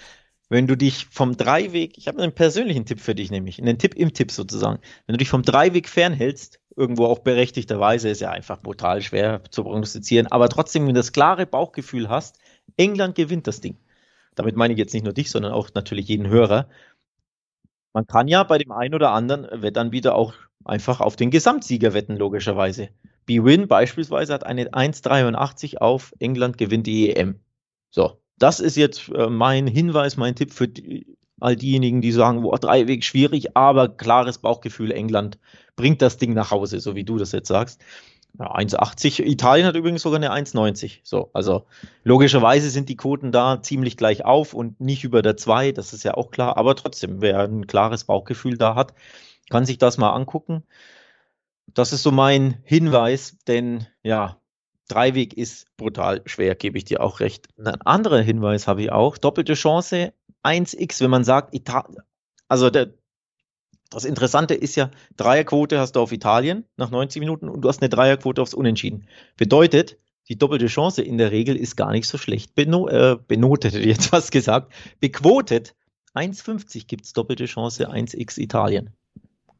[0.49, 3.95] wenn du dich vom Dreiweg, ich habe einen persönlichen Tipp für dich nämlich, einen Tipp
[3.95, 8.61] im Tipp sozusagen, wenn du dich vom Dreiweg fernhältst, irgendwo auch berechtigterweise, ist ja einfach
[8.63, 12.39] brutal schwer zu prognostizieren, aber trotzdem, wenn du das klare Bauchgefühl hast,
[12.77, 13.77] England gewinnt das Ding.
[14.37, 16.69] Damit meine ich jetzt nicht nur dich, sondern auch natürlich jeden Hörer.
[17.93, 21.93] Man kann ja bei dem einen oder anderen dann wieder auch einfach auf den Gesamtsieger
[21.93, 22.91] wetten, logischerweise.
[23.29, 27.39] B-Win beispielsweise hat eine 1,83 auf England gewinnt die EM.
[27.91, 32.41] So, das ist jetzt äh, mein Hinweis, mein Tipp für die, all diejenigen, die sagen,
[32.43, 35.39] boah, Dreiweg schwierig, aber klares Bauchgefühl, England
[35.77, 37.83] bringt das Ding nach Hause, so wie du das jetzt sagst.
[38.39, 39.23] Ja, 1,80.
[39.25, 41.01] Italien hat übrigens sogar eine 1,90.
[41.03, 41.67] So, also
[42.05, 46.03] logischerweise sind die Quoten da ziemlich gleich auf und nicht über der 2, das ist
[46.03, 48.95] ja auch klar, aber trotzdem, wer ein klares Bauchgefühl da hat,
[49.51, 50.63] kann sich das mal angucken.
[51.75, 54.41] Das ist so mein Hinweis, denn ja,
[54.89, 57.49] Dreiweg ist brutal schwer, gebe ich dir auch recht.
[57.59, 59.19] Ein anderer Hinweis habe ich auch.
[59.19, 62.03] Doppelte Chance 1x, wenn man sagt, Italien.
[62.49, 62.95] Also der,
[63.91, 67.83] das Interessante ist ja, Dreierquote hast du auf Italien nach 90 Minuten und du hast
[67.83, 69.07] eine Dreierquote aufs Unentschieden.
[69.37, 73.75] Bedeutet, die doppelte Chance in der Regel ist gar nicht so schlecht beno äh, benotet,
[73.85, 74.73] jetzt was gesagt.
[75.01, 75.75] Bequotet
[76.15, 78.91] 1,50 gibt es doppelte Chance 1x Italien.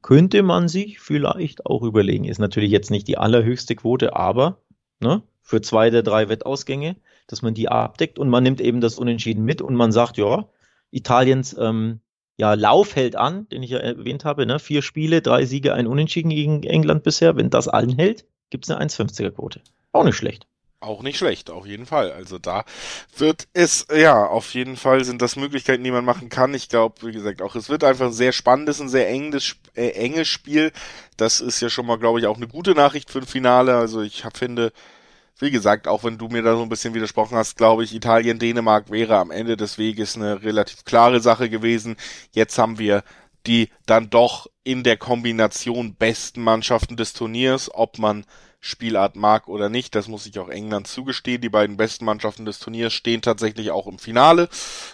[0.03, 2.25] Könnte man sich vielleicht auch überlegen.
[2.25, 4.61] Ist natürlich jetzt nicht die allerhöchste Quote, aber
[5.01, 8.99] ne, für zwei der drei Wettausgänge, dass man die abdeckt und man nimmt eben das
[8.99, 10.49] Unentschieden mit und man sagt, ja,
[10.91, 12.01] Italiens ähm,
[12.37, 14.59] ja, Lauf hält an, den ich ja erwähnt habe, ne?
[14.59, 17.37] vier Spiele, drei Siege, ein Unentschieden gegen England bisher.
[17.37, 19.61] Wenn das allen hält, gibt es eine 1,50er Quote.
[19.93, 20.47] Auch nicht schlecht.
[20.81, 22.13] Auch nicht schlecht, auf jeden Fall.
[22.13, 22.65] Also da
[23.17, 26.55] wird es, ja, auf jeden Fall sind das Möglichkeiten, die man machen kann.
[26.55, 29.89] Ich glaube, wie gesagt, auch es wird einfach ein sehr spannendes, ein sehr enges, äh,
[29.91, 30.71] enges Spiel.
[31.17, 33.77] Das ist ja schon mal, glaube ich, auch eine gute Nachricht für ein Finale.
[33.77, 34.73] Also ich hab, finde,
[35.41, 38.91] wie gesagt, auch wenn du mir da so ein bisschen widersprochen hast, glaube ich, Italien-Dänemark
[38.91, 41.97] wäre am Ende des Weges eine relativ klare Sache gewesen.
[42.33, 43.03] Jetzt haben wir
[43.47, 48.25] die dann doch in der Kombination besten Mannschaften des Turniers, ob man
[48.61, 49.95] Spielart mag oder nicht.
[49.95, 51.41] Das muss ich auch England zugestehen.
[51.41, 54.49] Die beiden besten Mannschaften des Turniers stehen tatsächlich auch im Finale.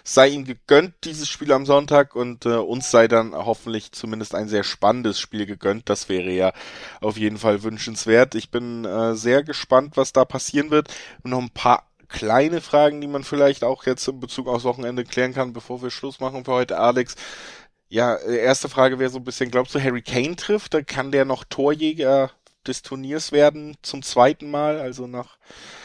[0.04, 4.48] Sei ihnen gegönnt, dieses Spiel am Sonntag und äh, uns sei dann hoffentlich zumindest ein
[4.48, 5.88] sehr spannendes Spiel gegönnt.
[5.88, 6.52] Das wäre ja
[7.00, 8.34] auf jeden Fall wünschenswert.
[8.34, 10.88] Ich bin äh, sehr gespannt, was da passieren wird.
[11.22, 15.34] Noch ein paar kleine Fragen, die man vielleicht auch jetzt in Bezug aufs Wochenende klären
[15.34, 17.16] kann, bevor wir Schluss machen für heute, Alex.
[17.88, 20.74] Ja, äh, erste Frage wäre so ein bisschen, glaubst du, Harry Kane trifft?
[20.74, 22.30] Da kann der noch Torjäger
[22.64, 25.38] des Turniers werden zum zweiten Mal, also nach.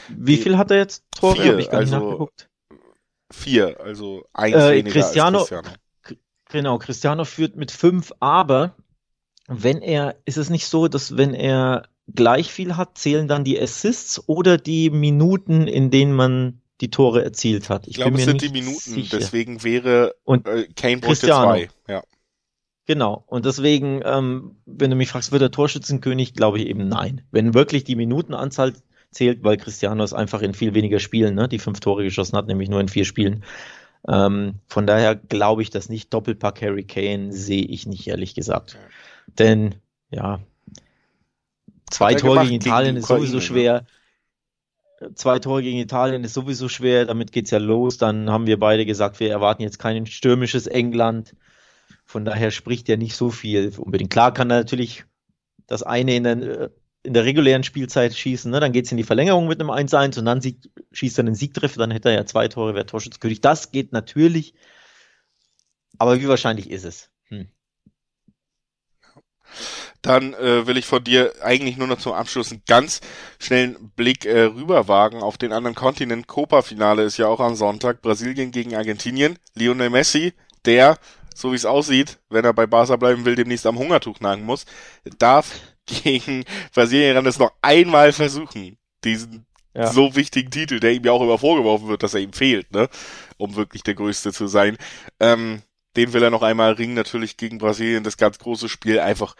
[0.07, 1.41] Wie viel hat er jetzt Tore?
[1.41, 2.49] Vier, ich gar also nicht nachgeguckt.
[3.31, 5.77] Vier, also eins äh, weniger Cristiano, als Cristiano.
[6.49, 8.75] Genau, Cristiano führt mit fünf, aber
[9.47, 13.59] wenn er, ist es nicht so, dass wenn er gleich viel hat, zählen dann die
[13.59, 17.83] Assists oder die Minuten, in denen man die Tore erzielt hat?
[17.83, 19.17] Ich, ich glaube, es sind die Minuten, sicher.
[19.17, 21.69] deswegen wäre Und äh, Kane bräuchte zwei.
[21.87, 22.03] Ja.
[22.89, 23.23] Genau.
[23.27, 27.21] Und deswegen, ähm, wenn du mich fragst, wird er Torschützenkönig, glaube ich eben nein.
[27.29, 28.73] Wenn wirklich die Minutenanzahl
[29.11, 32.47] zählt, weil Cristiano es einfach in viel weniger Spielen, ne, die fünf Tore geschossen hat,
[32.47, 33.43] nämlich nur in vier Spielen.
[34.07, 36.11] Ähm, von daher glaube ich das nicht.
[36.11, 38.75] Doppelpack Harry Kane sehe ich nicht, ehrlich gesagt.
[39.37, 39.75] Denn,
[40.09, 40.39] ja,
[41.91, 43.41] zwei Tore gegen Italien ist sowieso ne?
[43.41, 43.85] schwer.
[45.13, 47.99] zwei Tore gegen Italien ist sowieso schwer, damit geht's ja los.
[47.99, 51.35] Dann haben wir beide gesagt, wir erwarten jetzt kein stürmisches England.
[52.09, 54.09] Von daher spricht ja nicht so viel unbedingt.
[54.09, 55.05] Klar kann er natürlich
[55.67, 56.71] das eine in der,
[57.03, 58.59] in der regulären Spielzeit schießen, ne?
[58.59, 60.57] dann geht's in die Verlängerung mit einem 1-1 und dann Sieg,
[60.91, 63.41] schießt er einen Siegtreffer, dann hätte er ja zwei Tore, wäre Torschützkönig.
[63.41, 64.55] Das geht natürlich,
[65.99, 67.11] aber wie wahrscheinlich ist es?
[67.25, 67.47] Hm.
[70.01, 73.01] Dann äh, will ich von dir eigentlich nur noch zum Abschluss einen ganz
[73.37, 76.25] schnellen Blick äh, rüberwagen auf den anderen Kontinent.
[76.25, 78.01] Copa-Finale ist ja auch am Sonntag.
[78.01, 79.37] Brasilien gegen Argentinien.
[79.53, 80.33] Lionel Messi,
[80.65, 80.97] der,
[81.39, 84.65] so wie es aussieht, wenn er bei Barca bleiben will, demnächst am Hungertuch nagen muss,
[85.17, 85.53] darf
[85.85, 88.77] gegen Brasilien das noch einmal versuchen.
[89.03, 89.87] Diesen ja.
[89.87, 92.89] so wichtigen Titel, der ihm ja auch immer vorgeworfen wird, dass er ihm fehlt, ne?
[93.37, 94.77] Um wirklich der Größte zu sein.
[95.19, 95.61] Ähm,
[95.95, 98.99] den will er noch einmal ringen, natürlich gegen Brasilien, das ganz große Spiel.
[98.99, 99.35] Einfach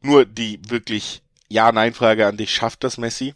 [0.00, 2.52] nur die wirklich Ja-Nein-Frage an dich.
[2.52, 3.34] Schafft das Messi?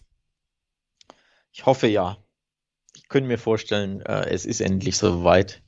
[1.52, 2.18] Ich hoffe ja.
[2.94, 5.61] Ich könnte mir vorstellen, äh, es ist endlich so weit.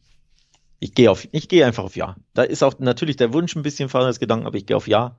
[0.80, 2.16] Ich gehe auf, ich gehe einfach auf Ja.
[2.34, 5.18] Da ist auch natürlich der Wunsch ein bisschen Gedanken, aber ich gehe auf Ja.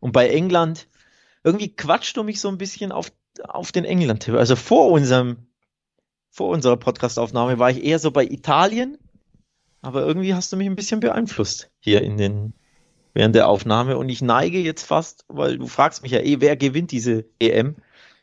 [0.00, 0.88] Und bei England,
[1.42, 3.12] irgendwie quatscht du mich so ein bisschen auf,
[3.48, 4.34] auf den England-Tipp.
[4.34, 5.46] Also vor unserem,
[6.30, 8.98] vor unserer Podcastaufnahme war ich eher so bei Italien,
[9.80, 12.52] aber irgendwie hast du mich ein bisschen beeinflusst hier in den,
[13.14, 16.56] während der Aufnahme und ich neige jetzt fast, weil du fragst mich ja eh, wer
[16.56, 17.76] gewinnt diese EM?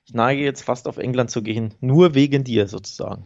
[0.06, 3.24] Ich neige jetzt fast auf England zu gehen, nur wegen dir sozusagen.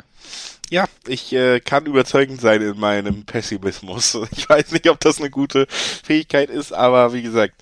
[0.70, 4.18] Ja, ich äh, kann überzeugend sein in meinem Pessimismus.
[4.32, 7.56] Ich weiß nicht, ob das eine gute Fähigkeit ist, aber wie gesagt,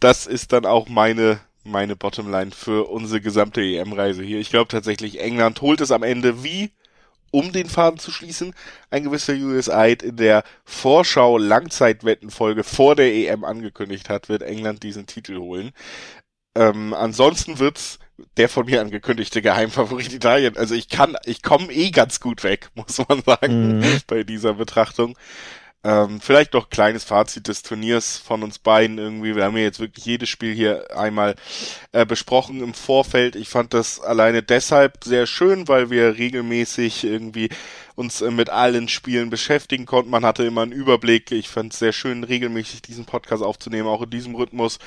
[0.00, 4.40] das ist dann auch meine meine Bottomline für unsere gesamte EM-Reise hier.
[4.40, 6.72] Ich glaube tatsächlich, England holt es am Ende wie
[7.30, 8.54] um den Faden zu schließen,
[8.90, 14.82] ein gewisser US Eid in der Vorschau Langzeitwettenfolge vor der EM angekündigt hat, wird England
[14.82, 15.72] diesen Titel holen.
[16.54, 17.98] Ähm, ansonsten wird's
[18.36, 20.56] der von mir angekündigte Geheimfavorit Italien.
[20.56, 23.84] Also ich kann, ich komme eh ganz gut weg, muss man sagen, mm.
[24.06, 25.16] bei dieser Betrachtung.
[25.84, 29.34] Ähm, vielleicht noch kleines Fazit des Turniers von uns beiden irgendwie.
[29.34, 31.34] Wir haben ja jetzt wirklich jedes Spiel hier einmal
[31.90, 33.34] äh, besprochen im Vorfeld.
[33.34, 37.48] Ich fand das alleine deshalb sehr schön, weil wir regelmäßig irgendwie
[37.96, 40.12] uns äh, mit allen Spielen beschäftigen konnten.
[40.12, 41.32] Man hatte immer einen Überblick.
[41.32, 44.78] Ich fand es sehr schön, regelmäßig diesen Podcast aufzunehmen, auch in diesem Rhythmus.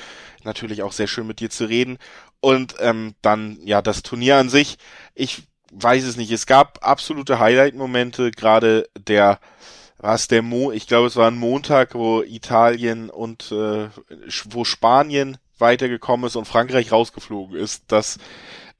[0.44, 1.98] Natürlich auch sehr schön mit dir zu reden.
[2.40, 4.78] Und ähm, dann ja das Turnier an sich.
[5.14, 6.30] Ich weiß es nicht.
[6.30, 9.40] Es gab absolute Highlight-Momente, gerade der
[9.98, 13.88] war es der Mo, ich glaube es war ein Montag, wo Italien und äh,
[14.44, 17.84] wo Spanien weitergekommen ist und Frankreich rausgeflogen ist.
[17.88, 18.18] Das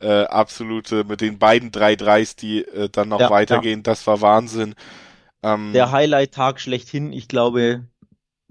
[0.00, 3.82] äh, absolute mit den beiden 3-3s, die äh, dann noch ja, weitergehen, ja.
[3.84, 4.74] das war Wahnsinn.
[5.42, 7.86] Ähm, der Highlight-Tag schlechthin, ich glaube,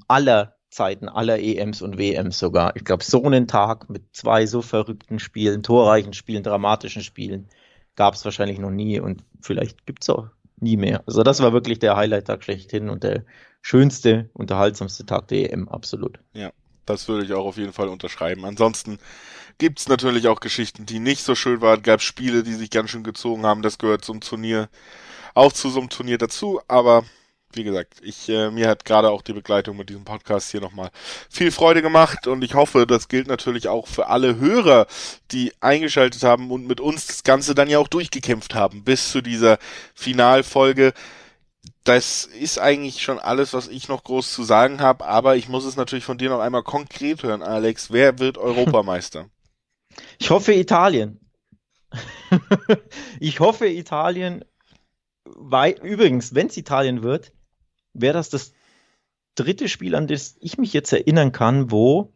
[0.08, 2.76] aller Zeiten, aller EMs und WMs sogar.
[2.76, 7.48] Ich glaube, so einen Tag mit zwei so verrückten Spielen, torreichen Spielen, dramatischen Spielen,
[7.96, 10.28] gab es wahrscheinlich noch nie und vielleicht gibt's auch
[10.60, 11.02] nie mehr.
[11.06, 13.24] Also das war wirklich der Highlight-Tag schlechthin und der
[13.62, 16.20] schönste, unterhaltsamste Tag der EM, absolut.
[16.34, 16.52] Ja,
[16.86, 18.44] das würde ich auch auf jeden Fall unterschreiben.
[18.44, 19.00] Ansonsten
[19.58, 21.84] gibt's natürlich auch Geschichten, die nicht so schön waren.
[21.84, 23.62] Gab Spiele, die sich ganz schön gezogen haben.
[23.62, 24.68] Das gehört zum Turnier,
[25.36, 26.60] auch zu so einem Turnier dazu.
[26.68, 27.06] Aber
[27.56, 30.90] wie gesagt, ich äh, mir hat gerade auch die Begleitung mit diesem Podcast hier nochmal
[31.30, 34.88] viel Freude gemacht und ich hoffe, das gilt natürlich auch für alle Hörer,
[35.32, 39.22] die eingeschaltet haben und mit uns das Ganze dann ja auch durchgekämpft haben bis zu
[39.22, 39.58] dieser
[39.94, 40.94] Finalfolge.
[41.84, 45.66] Das ist eigentlich schon alles, was ich noch groß zu sagen habe, aber ich muss
[45.66, 47.92] es natürlich von dir noch einmal konkret hören, Alex.
[47.92, 49.28] Wer wird Europameister?
[50.20, 51.22] Ich hoffe Italien.
[53.22, 54.44] ich hoffe Italien.
[55.24, 57.32] Weil, übrigens, wenn es Italien wird,
[57.96, 58.54] wäre das das
[59.36, 62.14] dritte Spiel, an das ich mich jetzt erinnern kann, wo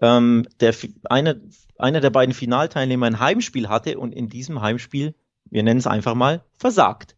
[0.00, 1.40] ähm, der eine,
[1.78, 5.14] einer der beiden Finalteilnehmer ein Heimspiel hatte und in diesem Heimspiel,
[5.50, 7.16] wir nennen es einfach mal, versagt.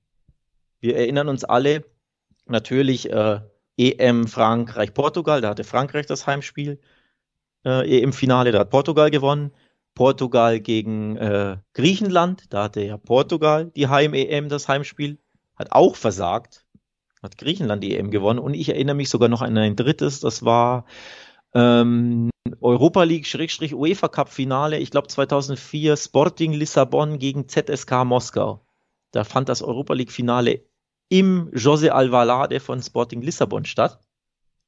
[0.81, 1.85] Wir erinnern uns alle
[2.47, 3.41] natürlich äh,
[3.77, 6.81] EM Frankreich Portugal, da hatte Frankreich das Heimspiel.
[7.65, 9.53] Äh, EM Finale, da hat Portugal gewonnen.
[9.95, 15.19] Portugal gegen äh, Griechenland, da hatte ja Portugal die Heim EM das Heimspiel,
[15.57, 16.66] hat auch versagt
[17.23, 20.45] hat Griechenland die EM gewonnen und ich erinnere mich sogar noch an ein drittes, das
[20.45, 20.87] war
[21.55, 28.67] ähm, Europa League Schrägstrich UEFA Cup Finale, ich glaube 2004 Sporting Lissabon gegen ZSK Moskau.
[29.13, 30.65] Da fand das Europa League Finale
[31.09, 34.01] im José Alvalade von Sporting Lissabon statt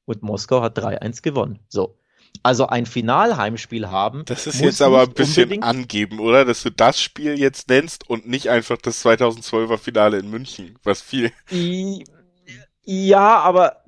[0.06, 1.58] und Moskau hat 3-1 gewonnen.
[1.68, 1.98] So.
[2.42, 4.24] Also ein Finalheimspiel haben.
[4.26, 6.44] Das ist jetzt aber ein bisschen angeben, oder?
[6.44, 11.02] Dass du das Spiel jetzt nennst und nicht einfach das 2012er Finale in München, was
[11.02, 11.32] viel.
[12.90, 13.84] Ja, aber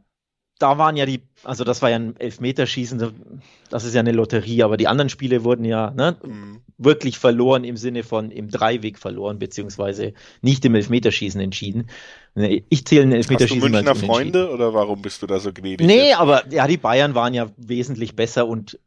[0.58, 3.14] da waren ja die, also das war ja ein Elfmeterschießen,
[3.70, 6.60] das ist ja eine Lotterie, aber die anderen Spiele wurden ja, ne, mhm.
[6.76, 11.88] wirklich verloren im Sinne von im Dreiweg verloren, beziehungsweise nicht im Elfmeterschießen entschieden.
[12.34, 13.62] Ich zähle ein Elfmeterschießen.
[13.62, 15.86] Hast du Münchner Freunde oder warum bist du da so gnädig?
[15.86, 16.20] Nee, jetzt?
[16.20, 18.78] aber ja, die Bayern waren ja wesentlich besser und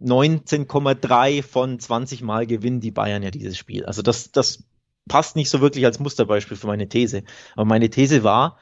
[0.00, 3.84] 19,3 von 20 Mal gewinnen die Bayern ja dieses Spiel.
[3.86, 4.62] Also das, das
[5.08, 7.24] passt nicht so wirklich als Musterbeispiel für meine These.
[7.56, 8.56] Aber meine These war,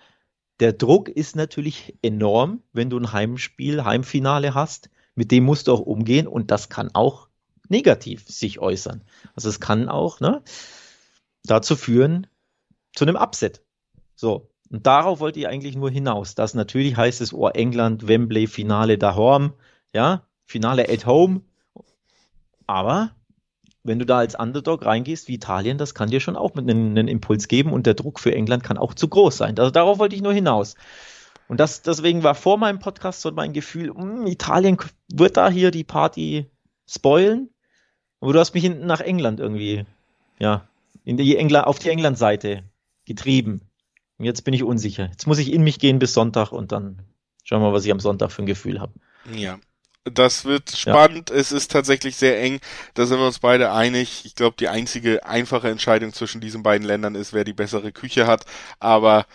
[0.61, 4.91] der Druck ist natürlich enorm, wenn du ein Heimspiel, Heimfinale hast.
[5.15, 7.29] Mit dem musst du auch umgehen und das kann auch
[7.69, 9.03] negativ sich äußern.
[9.35, 10.43] Also es kann auch ne,
[11.45, 12.27] dazu führen,
[12.95, 13.63] zu einem Upset.
[14.15, 14.51] So.
[14.71, 16.35] Und darauf wollte ich eigentlich nur hinaus.
[16.35, 19.55] Das natürlich heißt es, oh, England, Wembley, Finale daheim,
[19.95, 21.41] ja, Finale at home.
[22.67, 23.15] Aber
[23.89, 26.91] wenn du da als Underdog reingehst wie Italien, das kann dir schon auch mit einem,
[26.91, 29.59] einen Impuls geben und der Druck für England kann auch zu groß sein.
[29.59, 30.77] Also darauf wollte ich nur hinaus.
[31.49, 34.77] Und das, deswegen war vor meinem Podcast so mein Gefühl, mh, hm, Italien
[35.11, 36.47] wird da hier die Party
[36.87, 37.51] spoilen.
[38.21, 39.85] Aber du hast mich hinten nach England irgendwie,
[40.39, 40.69] ja,
[41.05, 42.65] in die England, auf die England-Seite
[43.07, 43.63] getrieben.
[44.19, 45.07] Und jetzt bin ich unsicher.
[45.07, 47.03] Jetzt muss ich in mich gehen bis Sonntag und dann
[47.45, 48.93] schauen wir mal, was ich am Sonntag für ein Gefühl habe.
[49.33, 49.59] Ja,
[50.13, 51.31] das wird spannend.
[51.31, 51.37] Ja.
[51.37, 52.61] Es ist tatsächlich sehr eng.
[52.95, 54.25] Da sind wir uns beide einig.
[54.25, 58.27] Ich glaube, die einzige einfache Entscheidung zwischen diesen beiden Ländern ist, wer die bessere Küche
[58.27, 58.45] hat.
[58.81, 59.27] Aber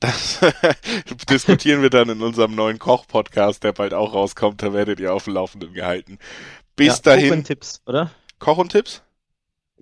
[0.00, 0.40] das
[1.30, 4.62] diskutieren wir dann in unserem neuen Koch-Podcast, der bald auch rauskommt.
[4.62, 6.18] Da werdet ihr auf dem Laufenden gehalten.
[6.76, 7.28] Bis ja, dahin.
[7.28, 8.10] Koch und Tipps, oder?
[8.38, 9.02] Koch und Tipps?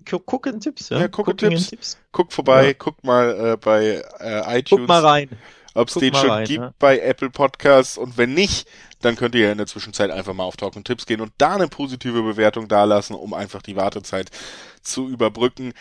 [0.03, 0.99] Gucken Tipps, ja.
[0.99, 1.69] ja gucken Tipps.
[1.69, 1.97] Tipps.
[2.11, 2.73] Guck vorbei, ja.
[2.73, 4.81] guck mal äh, bei äh, iTunes.
[4.81, 5.29] Guck mal rein.
[5.73, 6.73] Ob es den schon rein, gibt ja.
[6.79, 8.67] bei Apple Podcasts und wenn nicht,
[9.01, 11.31] dann könnt ihr ja in der Zwischenzeit einfach mal auf Talk und Tipps gehen und
[11.37, 14.29] da eine positive Bewertung dalassen, um einfach die Wartezeit
[14.81, 15.73] zu überbrücken.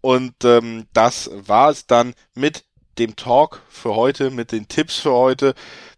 [0.00, 2.64] Und ähm, das war es dann mit
[2.98, 5.54] dem Talk für heute, mit den Tipps für heute.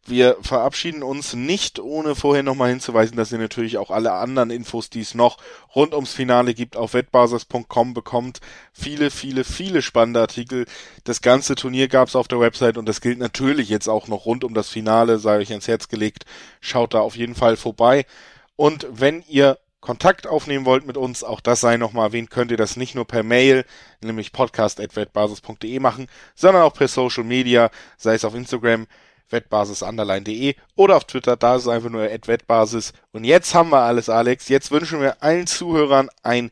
[0.08, 4.88] Wir verabschieden uns nicht, ohne vorher nochmal hinzuweisen, dass ihr natürlich auch alle anderen Infos,
[4.88, 5.38] die es noch
[5.74, 8.40] rund ums Finale gibt, auf wettbasis.com bekommt.
[8.72, 10.66] Viele, viele, viele spannende Artikel.
[11.02, 14.26] Das ganze Turnier gab es auf der Website und das gilt natürlich jetzt auch noch
[14.26, 16.24] rund um das Finale, sei euch ans Herz gelegt.
[16.60, 18.06] Schaut da auf jeden Fall vorbei.
[18.54, 22.56] Und wenn ihr Kontakt aufnehmen wollt mit uns, auch das sei nochmal erwähnt, könnt ihr
[22.56, 23.64] das nicht nur per Mail,
[24.00, 28.88] nämlich podcast.wettbasis.de machen, sondern auch per Social Media, sei es auf Instagram,
[29.30, 32.94] wettbasis_de oder auf Twitter, da ist es einfach nur wettbasis.
[33.12, 34.48] Und jetzt haben wir alles, Alex.
[34.48, 36.50] Jetzt wünschen wir allen Zuhörern ein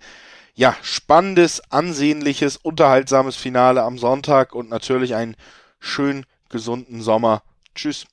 [0.55, 5.35] ja, spannendes, ansehnliches, unterhaltsames Finale am Sonntag und natürlich einen
[5.81, 7.43] schönen, gesunden Sommer.
[7.75, 8.07] Tschüss.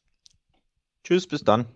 [1.04, 1.68] Tschüss, bis dann.